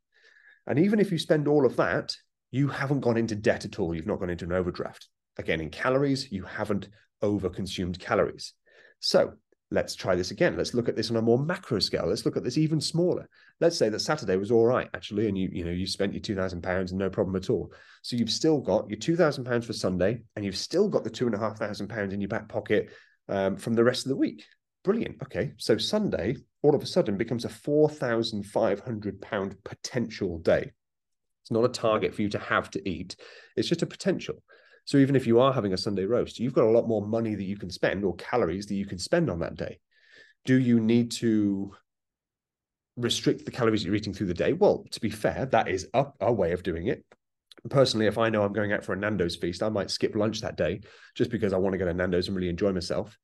[0.67, 2.15] And even if you spend all of that,
[2.51, 3.95] you haven't gone into debt at all.
[3.95, 5.09] You've not gone into an overdraft.
[5.39, 6.89] Again, in calories, you haven't
[7.23, 8.55] over-consumed calories.
[9.01, 9.35] So
[9.71, 10.57] let's try this again.
[10.57, 12.07] Let's look at this on a more macro scale.
[12.07, 13.29] Let's look at this even smaller.
[13.61, 16.23] Let's say that Saturday was all right, actually, and you, you know, you spent your
[16.23, 17.73] two thousand pounds and no problem at all.
[18.03, 21.11] So you've still got your two thousand pounds for Sunday, and you've still got the
[21.11, 22.91] two and a half thousand pounds in your back pocket
[23.29, 24.45] um, from the rest of the week.
[24.85, 25.23] Brilliant.
[25.23, 30.39] Okay, so Sunday all of a sudden becomes a four thousand five hundred pound potential
[30.39, 30.73] day.
[31.43, 33.17] It's not a target for you to have to eat.
[33.57, 34.43] It's just a potential.
[34.89, 37.35] So even if you are having a Sunday roast, you've got a lot more money
[37.35, 39.81] that you can spend or calories that you can spend on that day.
[40.47, 41.75] Do you need to
[42.97, 44.55] restrict the calories you're eating through the day?
[44.55, 47.05] Well, to be fair, that is a, a way of doing it.
[47.69, 50.41] Personally, if I know I'm going out for a Nando's feast, I might skip lunch
[50.41, 50.81] that day
[51.15, 53.15] just because I want to go to Nando's and really enjoy myself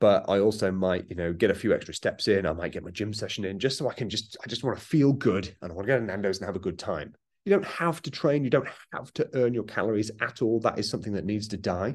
[0.00, 2.46] but I also might, you know, get a few extra steps in.
[2.46, 4.78] I might get my gym session in just so I can just, I just want
[4.78, 7.14] to feel good and I want to go to Nando's and have a good time.
[7.48, 8.44] You don't have to train.
[8.44, 10.60] You don't have to earn your calories at all.
[10.60, 11.94] That is something that needs to die.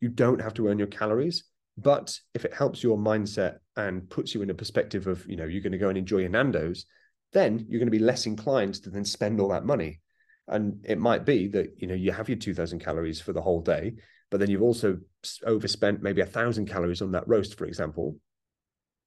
[0.00, 1.44] You don't have to earn your calories.
[1.76, 5.44] But if it helps your mindset and puts you in a perspective of, you know,
[5.44, 6.86] you're going to go and enjoy your Nando's,
[7.32, 10.00] then you're going to be less inclined to then spend all that money.
[10.48, 13.60] And it might be that, you know, you have your 2000 calories for the whole
[13.60, 13.96] day
[14.30, 14.98] but then you've also
[15.44, 18.16] overspent maybe a thousand calories on that roast, for example,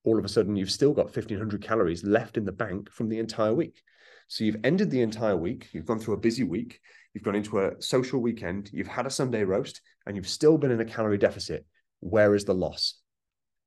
[0.04, 3.20] all of a sudden you've still got 1500 calories left in the bank from the
[3.20, 3.82] entire week.
[4.30, 6.80] So you've ended the entire week, you've gone through a busy week,
[7.14, 10.70] you've gone into a social weekend, you've had a Sunday roast, and you've still been
[10.70, 11.66] in a calorie deficit.
[12.00, 13.02] Where is the loss?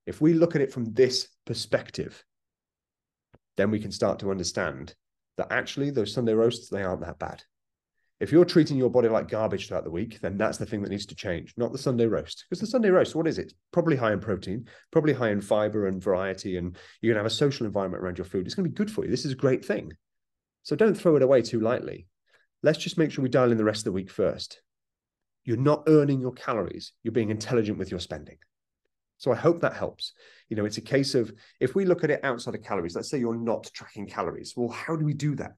[0.07, 2.22] If we look at it from this perspective,
[3.57, 4.94] then we can start to understand
[5.37, 7.42] that actually those Sunday roasts, they aren't that bad.
[8.20, 10.90] If you're treating your body like garbage throughout the week, then that's the thing that
[10.90, 12.44] needs to change, not the Sunday roast.
[12.48, 13.53] Because the Sunday roast, what is it?
[13.72, 17.33] Probably high in protein, probably high in fiber and variety, and you're going to have
[17.33, 18.46] a social environment around your food.
[18.46, 19.11] It's going to be good for you.
[19.11, 19.92] This is a great thing.
[20.62, 22.07] So don't throw it away too lightly.
[22.62, 24.61] Let's just make sure we dial in the rest of the week first.
[25.44, 28.38] You're not earning your calories, you're being intelligent with your spending.
[29.18, 30.12] So I hope that helps.
[30.48, 33.09] You know, it's a case of if we look at it outside of calories, let's
[33.09, 34.55] say you're not tracking calories.
[34.57, 35.53] Well, how do we do that?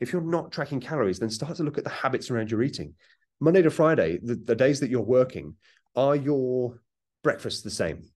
[0.00, 2.94] If you're not tracking calories, then start to look at the habits around your eating.
[3.38, 5.54] Monday to Friday, the, the days that you're working,
[5.96, 6.80] are your
[7.22, 8.10] breakfasts the same?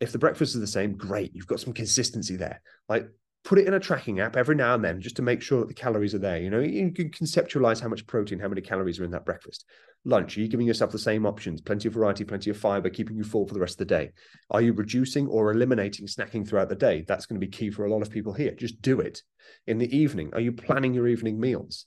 [0.00, 1.34] If the breakfast is the same, great.
[1.34, 2.60] You've got some consistency there.
[2.88, 3.08] Like
[3.44, 5.68] put it in a tracking app every now and then just to make sure that
[5.68, 6.38] the calories are there.
[6.38, 9.64] You know, you can conceptualize how much protein, how many calories are in that breakfast.
[10.04, 11.60] Lunch, are you giving yourself the same options?
[11.60, 14.10] Plenty of variety, plenty of fiber, keeping you full for the rest of the day.
[14.50, 17.04] Are you reducing or eliminating snacking throughout the day?
[17.06, 18.52] That's going to be key for a lot of people here.
[18.52, 19.22] Just do it.
[19.66, 21.86] In the evening, are you planning your evening meals?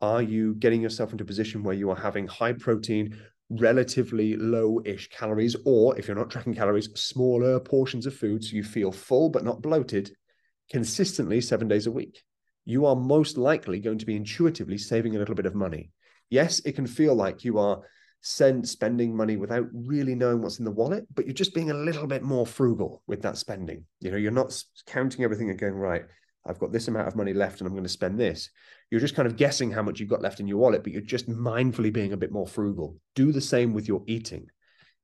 [0.00, 3.18] Are you getting yourself into a position where you are having high protein,
[3.50, 8.56] relatively low ish calories, or if you're not tracking calories, smaller portions of food so
[8.56, 10.10] you feel full but not bloated
[10.70, 12.22] consistently seven days a week?
[12.64, 15.90] You are most likely going to be intuitively saving a little bit of money
[16.30, 17.82] yes, it can feel like you are
[18.20, 21.74] send, spending money without really knowing what's in the wallet, but you're just being a
[21.74, 23.84] little bit more frugal with that spending.
[24.00, 26.04] You know, you're not counting everything and going, right,
[26.46, 28.50] I've got this amount of money left and I'm going to spend this.
[28.90, 31.02] You're just kind of guessing how much you've got left in your wallet, but you're
[31.02, 32.96] just mindfully being a bit more frugal.
[33.14, 34.46] Do the same with your eating.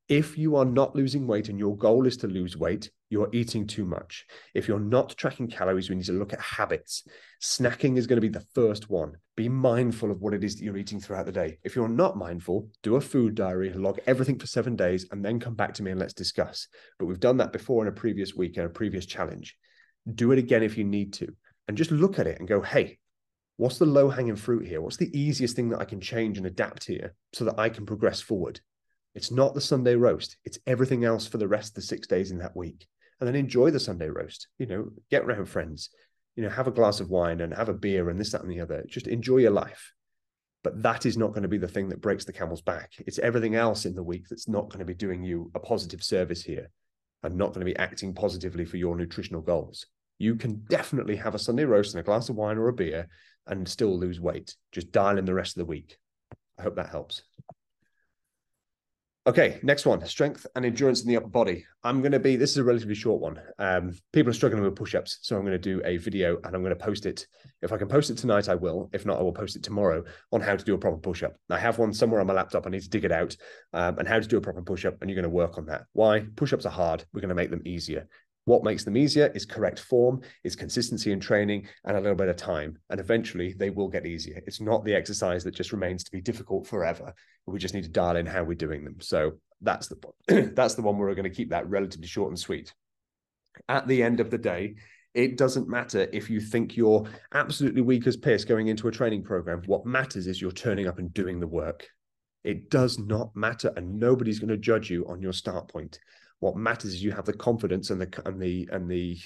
[0.09, 3.67] If you are not losing weight and your goal is to lose weight, you're eating
[3.67, 4.27] too much.
[4.53, 7.09] If you're not tracking calories, we need to look at habits.
[7.43, 9.13] Snacking is going to be the first one.
[9.35, 11.59] Be mindful of what it is that you're eating throughout the day.
[11.65, 15.41] If you're not mindful, do a food diary, log everything for seven days, and then
[15.41, 16.69] come back to me and let's discuss.
[16.99, 19.57] But we've done that before in a previous week and a previous challenge.
[20.15, 21.35] Do it again if you need to.
[21.67, 22.99] And just look at it and go, hey,
[23.57, 24.83] what's the low hanging fruit here?
[24.83, 27.87] What's the easiest thing that I can change and adapt here so that I can
[27.87, 28.61] progress forward?
[29.15, 30.37] It's not the Sunday roast.
[30.45, 32.87] It's everything else for the rest of the six days in that week.
[33.21, 34.49] And then enjoy the Sunday roast.
[34.59, 35.91] You know, get around friends,
[36.37, 38.51] you know, have a glass of wine and have a beer and this, that, and
[38.51, 38.85] the other.
[38.89, 39.93] Just enjoy your life.
[40.65, 42.93] But that is not going to be the thing that breaks the camel's back.
[43.07, 46.03] It's everything else in the week that's not going to be doing you a positive
[46.03, 46.71] service here
[47.23, 49.87] and not going to be acting positively for your nutritional goals.
[50.19, 53.09] You can definitely have a Sunday roast and a glass of wine or a beer
[53.47, 54.55] and still lose weight.
[54.73, 55.99] Just dial in the rest of the week.
[56.59, 57.23] I hope that helps.
[59.27, 61.65] Okay, next one strength and endurance in the upper body.
[61.83, 63.41] I'm going to be, this is a relatively short one.
[63.59, 65.19] Um, people are struggling with push ups.
[65.23, 67.27] So I'm going to do a video and I'm going to post it.
[67.63, 68.91] If I can post it tonight, I will.
[68.93, 71.37] If not, I will post it tomorrow on how to do a proper push up.
[71.49, 72.67] I have one somewhere on my laptop.
[72.67, 73.35] I need to dig it out
[73.73, 74.99] um, and how to do a proper push up.
[75.01, 75.87] And you're going to work on that.
[75.95, 76.27] Why?
[76.37, 77.07] Push ups are hard.
[77.15, 78.07] We're going to make them easier.
[78.47, 82.29] What makes them easier is correct form, is consistency in training, and a little bit
[82.29, 82.79] of time.
[82.91, 84.43] And eventually they will get easier.
[84.47, 87.15] It's not the exercise that just remains to be difficult forever.
[87.47, 89.01] We just need to dial in how we're doing them.
[89.01, 92.39] So that's the that's the one where we're going to keep that relatively short and
[92.39, 92.73] sweet.
[93.69, 94.75] At the end of the day,
[95.15, 99.23] it doesn't matter if you think you're absolutely weak as piss going into a training
[99.23, 99.63] program.
[99.67, 101.89] What matters is you're turning up and doing the work.
[102.43, 105.99] It does not matter, and nobody's going to judge you on your start point.
[106.45, 109.19] What matters is you have the confidence and the and the and the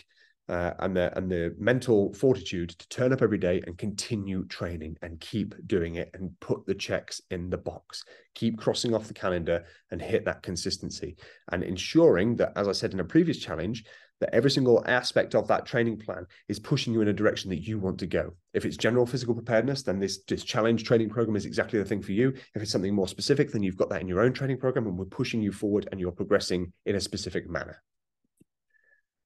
[0.49, 4.97] uh, and the and the mental fortitude to turn up every day and continue training
[5.03, 8.05] and keep doing it and put the checks in the box.
[8.37, 11.17] Keep crossing off the calendar and hit that consistency.
[11.51, 13.83] And ensuring that as i said in a previous challenge
[14.21, 17.67] that every single aspect of that training plan is pushing you in a direction that
[17.67, 18.35] you want to go.
[18.53, 22.03] If it's general physical preparedness, then this, this challenge training program is exactly the thing
[22.03, 22.35] for you.
[22.55, 24.99] If it's something more specific, then you've got that in your own training program and
[24.99, 27.81] we're pushing you forward and you're progressing in a specific manner.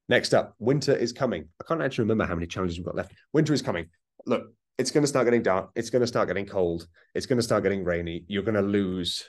[0.08, 1.48] Next up, winter is coming.
[1.60, 3.12] I can't actually remember how many challenges we've got left.
[3.32, 3.86] Winter is coming.
[4.26, 5.70] Look, it's going to start getting dark.
[5.74, 6.86] It's going to start getting cold.
[7.14, 8.24] It's going to start getting rainy.
[8.26, 9.24] You're going to lose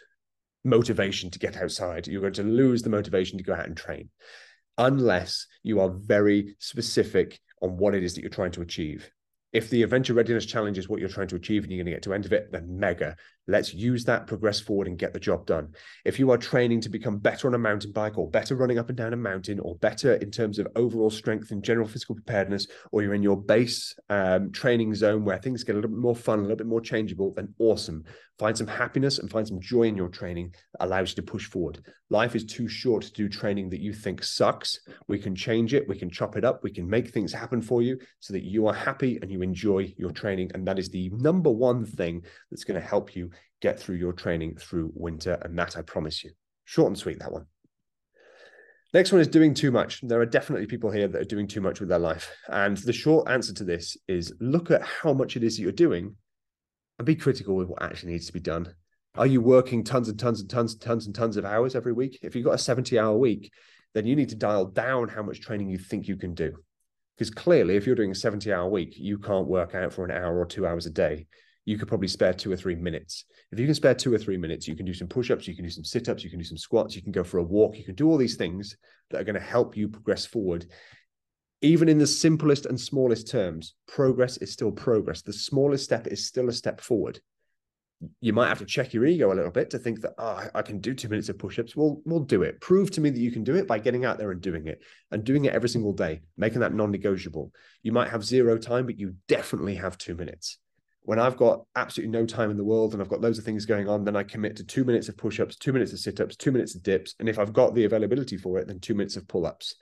[0.66, 2.08] motivation to get outside.
[2.08, 4.10] You're going to lose the motivation to go out and train
[4.78, 9.10] unless you are very specific on what it is that you're trying to achieve.
[9.52, 11.96] If the adventure readiness challenge is what you're trying to achieve and you're going to
[11.96, 13.16] get to end of it, then mega.
[13.48, 15.74] Let's use that, progress forward, and get the job done.
[16.06, 18.90] If you are training to become better on a mountain bike or better running up
[18.90, 22.68] and down a mountain or better in terms of overall strength and general physical preparedness,
[22.92, 26.16] or you're in your base um, training zone where things get a little bit more
[26.16, 28.04] fun, a little bit more changeable, then awesome.
[28.40, 31.46] Find some happiness and find some joy in your training that allows you to push
[31.46, 31.86] forward.
[32.10, 34.80] Life is too short to do training that you think sucks.
[35.08, 37.82] We can change it, we can chop it up, we can make things happen for
[37.82, 40.52] you so that you are happy and you enjoy your training.
[40.54, 43.30] And that is the number one thing that's going to help you
[43.62, 45.40] get through your training through winter.
[45.42, 46.32] And that I promise you.
[46.66, 47.46] Short and sweet, that one.
[48.94, 50.02] Next one is doing too much.
[50.04, 52.32] There are definitely people here that are doing too much with their life.
[52.48, 55.72] And the short answer to this is look at how much it is that you're
[55.72, 56.16] doing
[57.00, 58.74] and be critical with what actually needs to be done.
[59.16, 61.94] Are you working tons and tons and tons and tons and tons of hours every
[61.94, 62.20] week?
[62.22, 63.52] If you've got a 70 hour week,
[63.94, 66.54] then you need to dial down how much training you think you can do.
[67.16, 70.12] Because clearly, if you're doing a 70 hour week, you can't work out for an
[70.12, 71.28] hour or two hours a day
[71.66, 73.26] you could probably spare two or three minutes.
[73.52, 75.56] If you can spare two or three minutes, you can do some push ups, you
[75.56, 77.44] can do some sit ups, you can do some squats, you can go for a
[77.44, 78.76] walk, you can do all these things
[79.10, 80.66] that are going to help you progress forward.
[81.62, 85.22] Even in the simplest and smallest terms, progress is still progress.
[85.22, 87.22] The smallest step is still a step forward.
[88.20, 90.62] You might have to check your ego a little bit to think that, oh, I
[90.62, 91.74] can do two minutes of push ups.
[91.74, 92.60] Well, we'll do it.
[92.60, 94.82] Prove to me that you can do it by getting out there and doing it
[95.12, 97.54] and doing it every single day, making that non negotiable.
[97.82, 100.58] You might have zero time, but you definitely have two minutes
[101.04, 103.66] when I've got absolutely no time in the world and I've got loads of things
[103.66, 106.22] going on, then I commit to two minutes of push ups, two minutes of sit
[106.22, 107.16] ups, two minutes of dips.
[107.20, 109.76] And if I've got the availability for it, then two minutes of pull ups.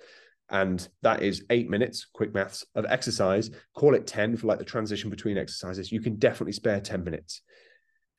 [0.50, 3.52] And that is eight minutes, quick maths, of exercise.
[3.76, 5.92] Call it 10 for like the transition between exercises.
[5.92, 7.42] You can definitely spare 10 minutes.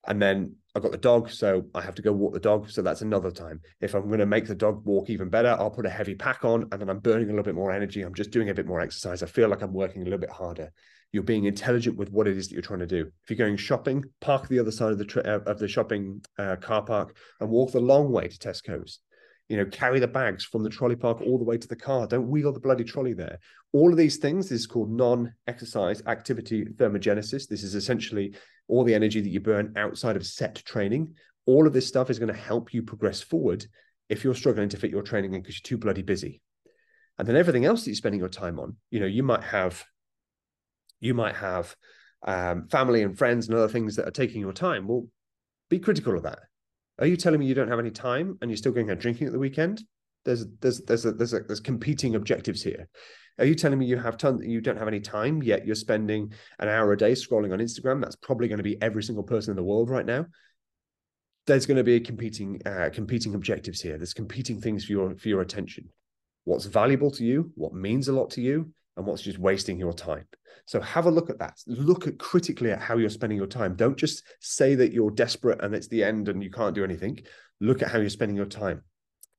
[0.06, 2.70] And then I've got the dog, so I have to go walk the dog.
[2.70, 3.60] So that's another time.
[3.80, 6.44] If I'm going to make the dog walk even better, I'll put a heavy pack
[6.44, 8.02] on and then I'm burning a little bit more energy.
[8.02, 9.22] I'm just doing a bit more exercise.
[9.22, 10.72] I feel like I'm working a little bit harder
[11.12, 13.10] you're being intelligent with what it is that you're trying to do.
[13.22, 16.22] If you're going shopping, park the other side of the tra- uh, of the shopping
[16.38, 18.98] uh, car park and walk the long way to Tesco's.
[19.48, 22.06] You know, carry the bags from the trolley park all the way to the car.
[22.06, 23.38] Don't wheel the bloody trolley there.
[23.72, 27.48] All of these things is called non-exercise activity thermogenesis.
[27.48, 28.34] This is essentially
[28.68, 31.14] all the energy that you burn outside of set training.
[31.44, 33.66] All of this stuff is going to help you progress forward
[34.08, 36.40] if you're struggling to fit your training in because you're too bloody busy.
[37.18, 39.84] And then everything else that you're spending your time on, you know, you might have
[41.02, 41.74] you might have
[42.26, 44.86] um, family and friends and other things that are taking your time.
[44.86, 45.06] Well,
[45.68, 46.38] be critical of that.
[46.98, 49.26] Are you telling me you don't have any time and you're still going out drinking
[49.26, 49.82] at the weekend?
[50.24, 52.88] There's there's there's a, there's a, there's competing objectives here.
[53.38, 56.32] Are you telling me you have ton you don't have any time yet you're spending
[56.60, 58.00] an hour a day scrolling on Instagram?
[58.00, 60.26] That's probably going to be every single person in the world right now.
[61.46, 63.96] There's going to be competing uh, competing objectives here.
[63.96, 65.88] There's competing things for your for your attention.
[66.44, 67.50] What's valuable to you?
[67.56, 68.72] What means a lot to you?
[68.96, 70.26] And what's just wasting your time.
[70.66, 71.58] So have a look at that.
[71.66, 73.74] Look at critically at how you're spending your time.
[73.74, 77.18] Don't just say that you're desperate and it's the end and you can't do anything.
[77.60, 78.82] Look at how you're spending your time.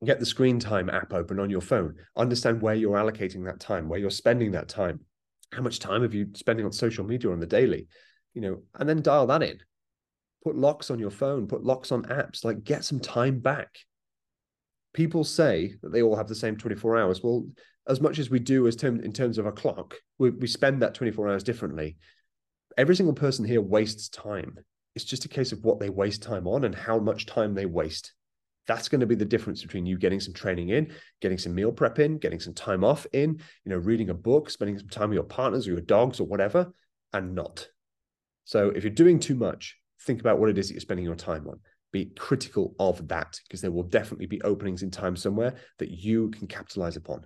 [0.03, 1.95] Get the screen time app open on your phone.
[2.17, 4.99] Understand where you're allocating that time, where you're spending that time.
[5.53, 7.87] How much time have you spending on social media on the daily?
[8.33, 9.59] You know, and then dial that in.
[10.43, 13.77] Put locks on your phone, put locks on apps, like get some time back.
[14.93, 17.21] People say that they all have the same 24 hours.
[17.23, 17.47] Well,
[17.87, 20.81] as much as we do as term, in terms of a clock, we, we spend
[20.81, 21.97] that 24 hours differently.
[22.77, 24.57] Every single person here wastes time.
[24.95, 27.65] It's just a case of what they waste time on and how much time they
[27.65, 28.13] waste.
[28.67, 31.71] That's going to be the difference between you getting some training in, getting some meal
[31.71, 35.09] prep in, getting some time off in, you know, reading a book, spending some time
[35.09, 36.71] with your partners or your dogs or whatever,
[37.11, 37.67] and not.
[38.45, 41.15] So if you're doing too much, think about what it is that you're spending your
[41.15, 41.59] time on.
[41.93, 46.29] Be critical of that because there will definitely be openings in time somewhere that you
[46.31, 47.25] can capitalize upon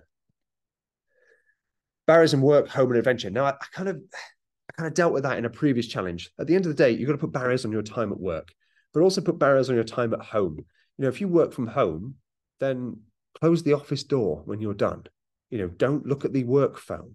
[2.08, 3.30] barriers in work, home, and adventure.
[3.30, 6.30] Now, I, I, kind of, I kind of dealt with that in a previous challenge.
[6.40, 8.18] At the end of the day, you've got to put barriers on your time at
[8.18, 8.48] work,
[8.92, 10.56] but also put barriers on your time at home.
[10.96, 12.14] You know, if you work from home,
[12.58, 12.96] then
[13.38, 15.04] close the office door when you're done.
[15.50, 17.14] You know, don't look at the work phone.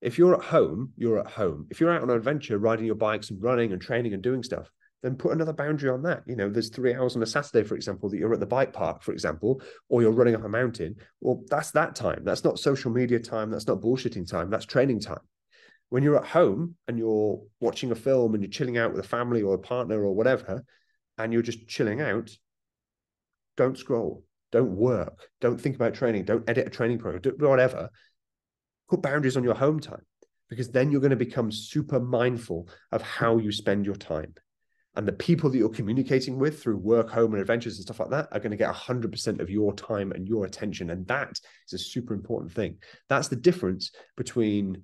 [0.00, 1.66] If you're at home, you're at home.
[1.70, 4.44] If you're out on an adventure, riding your bikes and running and training and doing
[4.44, 4.70] stuff,
[5.04, 6.22] then put another boundary on that.
[6.26, 8.72] You know, there's three hours on a Saturday, for example, that you're at the bike
[8.72, 10.96] park, for example, or you're running up a mountain.
[11.20, 12.22] Well, that's that time.
[12.24, 13.50] That's not social media time.
[13.50, 14.48] That's not bullshitting time.
[14.48, 15.20] That's training time.
[15.90, 19.08] When you're at home and you're watching a film and you're chilling out with a
[19.08, 20.64] family or a partner or whatever,
[21.18, 22.30] and you're just chilling out,
[23.58, 27.90] don't scroll, don't work, don't think about training, don't edit a training program, do whatever.
[28.88, 30.06] Put boundaries on your home time
[30.48, 34.34] because then you're going to become super mindful of how you spend your time.
[34.96, 38.10] And the people that you're communicating with through work, home, and adventures and stuff like
[38.10, 40.90] that are going to get 100% of your time and your attention.
[40.90, 42.78] And that is a super important thing.
[43.08, 44.82] That's the difference between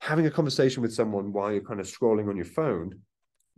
[0.00, 3.00] having a conversation with someone while you're kind of scrolling on your phone.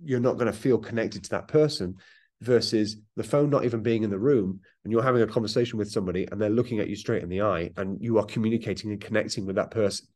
[0.03, 1.97] You're not going to feel connected to that person
[2.41, 5.91] versus the phone not even being in the room and you're having a conversation with
[5.91, 9.01] somebody and they're looking at you straight in the eye and you are communicating and
[9.01, 10.07] connecting with that person.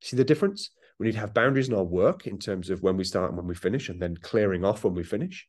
[0.00, 0.70] See the difference?
[0.98, 3.36] We need to have boundaries in our work in terms of when we start and
[3.36, 5.46] when we finish, and then clearing off when we finish.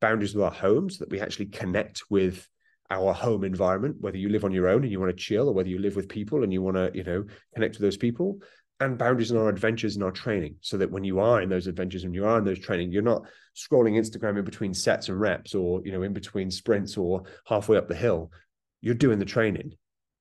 [0.00, 2.46] Boundaries with our homes that we actually connect with
[2.90, 5.54] our home environment, whether you live on your own and you want to chill, or
[5.54, 7.24] whether you live with people and you want to, you know,
[7.54, 8.38] connect with those people.
[8.80, 11.66] And boundaries in our adventures and our training, so that when you are in those
[11.66, 13.22] adventures and you are in those training, you're not
[13.54, 17.76] scrolling Instagram in between sets and reps, or you know, in between sprints or halfway
[17.76, 18.32] up the hill.
[18.80, 19.74] You're doing the training,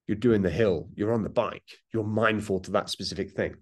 [0.08, 1.64] you're doing the hill, you're on the bike,
[1.94, 3.56] you're mindful to that specific thing.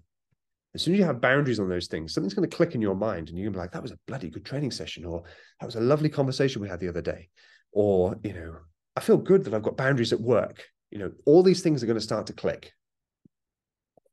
[0.76, 2.96] As soon as you have boundaries on those things, something's going to click in your
[2.96, 5.24] mind and you're going to be like, that was a bloody good training session, or
[5.60, 7.30] that was a lovely conversation we had the other day.
[7.72, 8.58] Or, you know,
[8.96, 10.66] I feel good that I've got boundaries at work.
[10.92, 12.74] You know, all these things are going to start to click.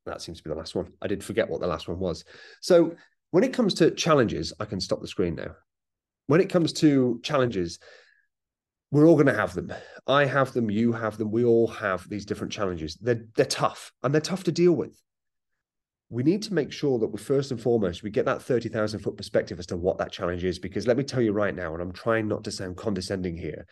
[0.07, 0.93] That seems to be the last one.
[1.03, 2.25] I did forget what the last one was.
[2.61, 2.95] So
[3.31, 5.57] when it comes to challenges, I can stop the screen now.
[6.27, 7.79] When it comes to challenges,
[8.91, 9.73] we're all going to have them.
[10.07, 12.97] I have them, you have them, we all have these different challenges.
[13.01, 14.99] They're they're tough and they're tough to deal with
[16.11, 19.17] we need to make sure that we first and foremost we get that 30,000 foot
[19.17, 21.83] perspective as to what that challenge is because let me tell you right now and
[21.83, 23.67] I'm trying not to sound condescending here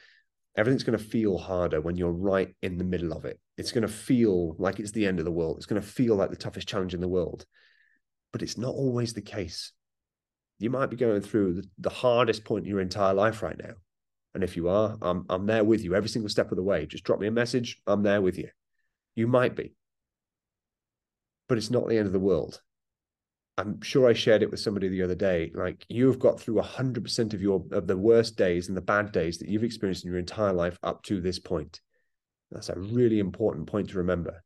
[0.57, 3.41] everything's going to feel harder when you're right in the middle of it.
[3.57, 5.57] It's going to feel like it's the end of the world.
[5.57, 7.47] It's going to feel like the toughest challenge in the world.
[8.33, 9.72] But it's not always the case.
[10.59, 13.74] You might be going through the, the hardest point in your entire life right now.
[14.35, 16.87] And if you are I'm, I'm there with you every single step of the way.
[16.87, 18.49] Just drop me a message i'm there with you.
[19.14, 19.74] You might be
[21.53, 22.62] but it's not the end of the world.
[23.59, 25.53] I'm sure I shared it with somebody the other day.
[25.55, 29.36] Like you've got through 100% of your of the worst days and the bad days
[29.36, 31.82] that you've experienced in your entire life up to this point.
[32.50, 32.94] That's a mm-hmm.
[32.94, 34.42] really important point to remember.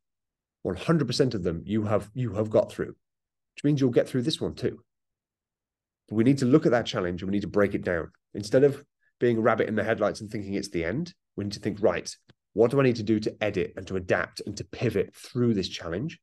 [0.65, 2.93] 100% of them you have you have got through,
[3.55, 4.81] which means you'll get through this one too.
[6.09, 8.11] But we need to look at that challenge and we need to break it down.
[8.33, 8.83] Instead of
[9.17, 11.77] being a rabbit in the headlights and thinking it's the end, we need to think,
[11.79, 12.13] right,
[12.51, 15.53] what do I need to do to edit and to adapt and to pivot through
[15.53, 16.19] this challenge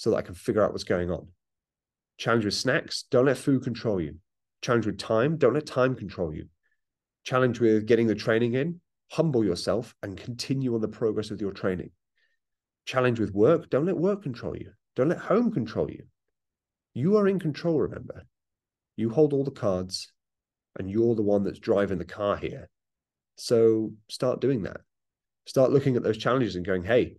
[0.00, 1.28] so that I can figure out what's going on.
[2.16, 4.14] Challenge with snacks, don't let food control you.
[4.62, 6.46] Challenge with time, don't let time control you.
[7.24, 8.80] Challenge with getting the training in,
[9.10, 11.90] humble yourself and continue on the progress of your training.
[12.86, 14.72] Challenge with work, don't let work control you.
[14.96, 16.04] Don't let home control you.
[16.94, 18.22] You are in control, remember.
[18.96, 20.10] You hold all the cards
[20.78, 22.70] and you're the one that's driving the car here.
[23.36, 24.80] So start doing that.
[25.44, 27.16] Start looking at those challenges and going, hey,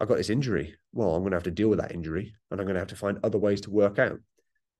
[0.00, 0.74] I got this injury.
[0.92, 2.88] Well, I'm going to have to deal with that injury and I'm going to have
[2.88, 4.18] to find other ways to work out.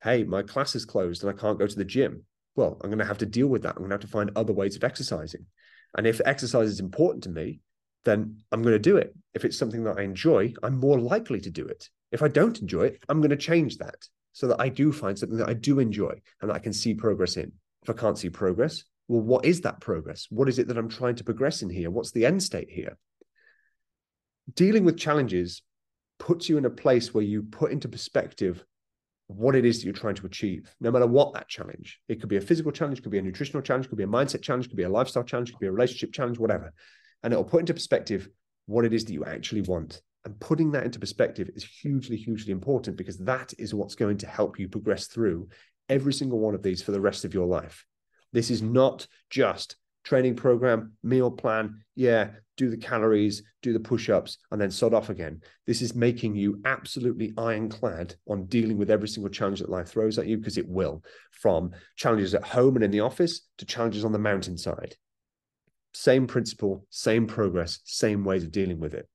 [0.03, 2.25] Hey, my class is closed and I can't go to the gym.
[2.55, 3.71] Well, I'm going to have to deal with that.
[3.71, 5.47] I'm going to have to find other ways of exercising.
[5.97, 7.61] And if exercise is important to me,
[8.05, 9.15] then I'm going to do it.
[9.35, 11.89] If it's something that I enjoy, I'm more likely to do it.
[12.13, 13.97] If I don't enjoy it, I'm going to change that
[14.33, 16.95] so that I do find something that I do enjoy and that I can see
[16.95, 17.53] progress in.
[17.83, 20.27] If I can't see progress, well, what is that progress?
[20.31, 21.91] What is it that I'm trying to progress in here?
[21.91, 22.97] What's the end state here?
[24.55, 25.63] Dealing with challenges
[26.19, 28.65] puts you in a place where you put into perspective
[29.29, 32.01] what it is that you're trying to achieve, no matter what that challenge.
[32.09, 34.43] It could be a physical challenge, could be a nutritional challenge, could be a mindset
[34.43, 36.73] challenge, could be a lifestyle challenge, could be a relationship challenge, whatever.
[37.23, 38.29] And it'll put into perspective
[38.67, 40.01] what it is that you actually want.
[40.25, 44.27] And putting that into perspective is hugely, hugely important because that is what's going to
[44.27, 45.49] help you progress through
[45.89, 47.85] every single one of these for the rest of your life.
[48.33, 51.85] This is not just training program, meal plan.
[51.95, 55.41] Yeah, do the calories, do the push ups, and then sod off again.
[55.67, 60.19] This is making you absolutely ironclad on dealing with every single challenge that life throws
[60.19, 64.05] at you because it will, from challenges at home and in the office to challenges
[64.05, 64.97] on the mountainside.
[65.93, 69.09] Same principle, same progress, same ways of dealing with it.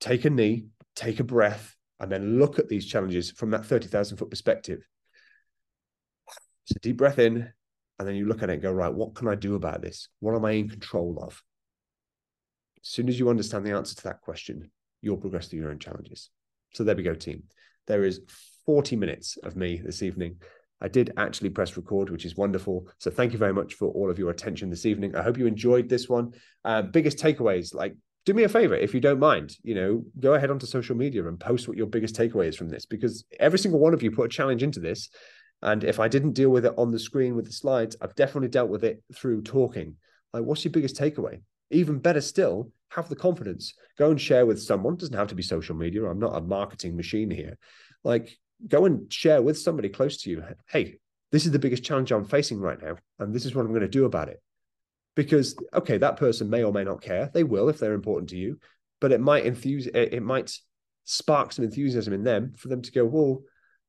[0.00, 4.16] Take a knee, take a breath, and then look at these challenges from that 30,000
[4.16, 4.86] foot perspective.
[6.66, 7.50] So, deep breath in,
[7.98, 10.08] and then you look at it and go, right, what can I do about this?
[10.20, 11.42] What am I in control of?
[12.84, 14.70] As soon as you understand the answer to that question,
[15.00, 16.30] you'll progress through your own challenges.
[16.74, 17.44] So there we go, team.
[17.86, 18.20] There is
[18.66, 20.36] 40 minutes of me this evening
[20.80, 22.88] I did actually press record, which is wonderful.
[22.98, 25.16] So thank you very much for all of your attention this evening.
[25.16, 26.34] I hope you enjoyed this one.
[26.62, 27.94] Uh, biggest takeaways, like
[28.26, 31.26] do me a favor if you don't mind you know go ahead onto social media
[31.28, 34.10] and post what your biggest takeaway is from this because every single one of you
[34.10, 35.10] put a challenge into this
[35.60, 38.48] and if i didn't deal with it on the screen with the slides i've definitely
[38.48, 39.96] dealt with it through talking
[40.32, 41.38] like what's your biggest takeaway
[41.70, 43.74] even better still have the confidence.
[43.98, 44.94] Go and share with someone.
[44.94, 46.04] It doesn't have to be social media.
[46.04, 47.58] I'm not a marketing machine here.
[48.02, 48.36] Like
[48.68, 50.44] go and share with somebody close to you.
[50.68, 50.98] Hey
[51.32, 53.80] this is the biggest challenge i'm facing right now and this is what i'm going
[53.80, 54.40] to do about it.
[55.16, 57.30] Because okay that person may or may not care.
[57.32, 58.58] They will if they're important to you
[59.00, 60.56] but it might enthuse it might
[61.04, 63.42] spark some enthusiasm in them for them to go well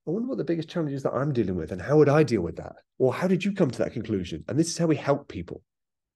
[0.06, 2.22] i wonder what the biggest challenge is that i'm dealing with and how would i
[2.22, 2.76] deal with that?
[2.98, 4.44] Or how did you come to that conclusion?
[4.48, 5.62] And this is how we help people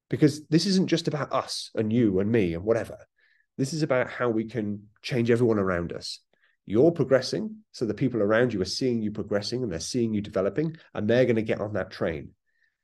[0.09, 2.97] because this isn't just about us and you and me and whatever
[3.57, 6.19] this is about how we can change everyone around us
[6.65, 10.21] you're progressing so the people around you are seeing you progressing and they're seeing you
[10.21, 12.29] developing and they're going to get on that train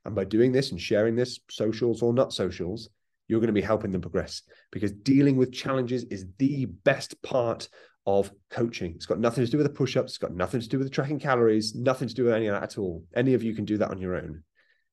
[0.05, 2.89] and by doing this and sharing this, socials or not socials,
[3.27, 7.67] you're going to be helping them progress because dealing with challenges is the best part
[8.05, 8.93] of coaching.
[8.95, 10.91] It's got nothing to do with the push ups, it's got nothing to do with
[10.91, 13.03] tracking calories, nothing to do with any of that at all.
[13.15, 14.43] Any of you can do that on your own.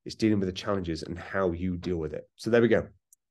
[0.04, 2.28] It's dealing with the challenges and how you deal with it.
[2.36, 2.86] So there we go.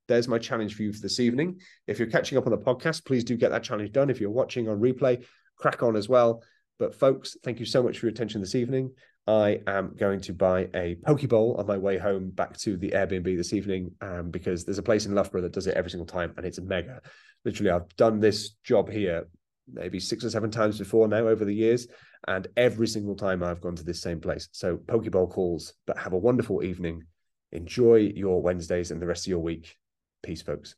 [0.08, 1.60] There's my challenge for you for this evening.
[1.88, 4.10] If you're catching up on the podcast, please do get that challenge done.
[4.10, 5.26] If you're watching on replay,
[5.58, 6.44] crack on as well.
[6.80, 8.92] But folks, thank you so much for your attention this evening.
[9.28, 12.90] I am going to buy a poke bowl on my way home back to the
[12.90, 16.08] Airbnb this evening um, because there's a place in Loughborough that does it every single
[16.08, 17.02] time and it's mega.
[17.46, 19.28] Literally, I've done this job here
[19.72, 21.88] maybe six or seven times before now over the years,
[22.28, 24.48] and every single time I've gone to this same place.
[24.52, 27.04] So poke bowl calls, but have a wonderful evening.
[27.52, 29.78] Enjoy your Wednesdays and the rest of your week.
[30.24, 30.76] Peace, folks.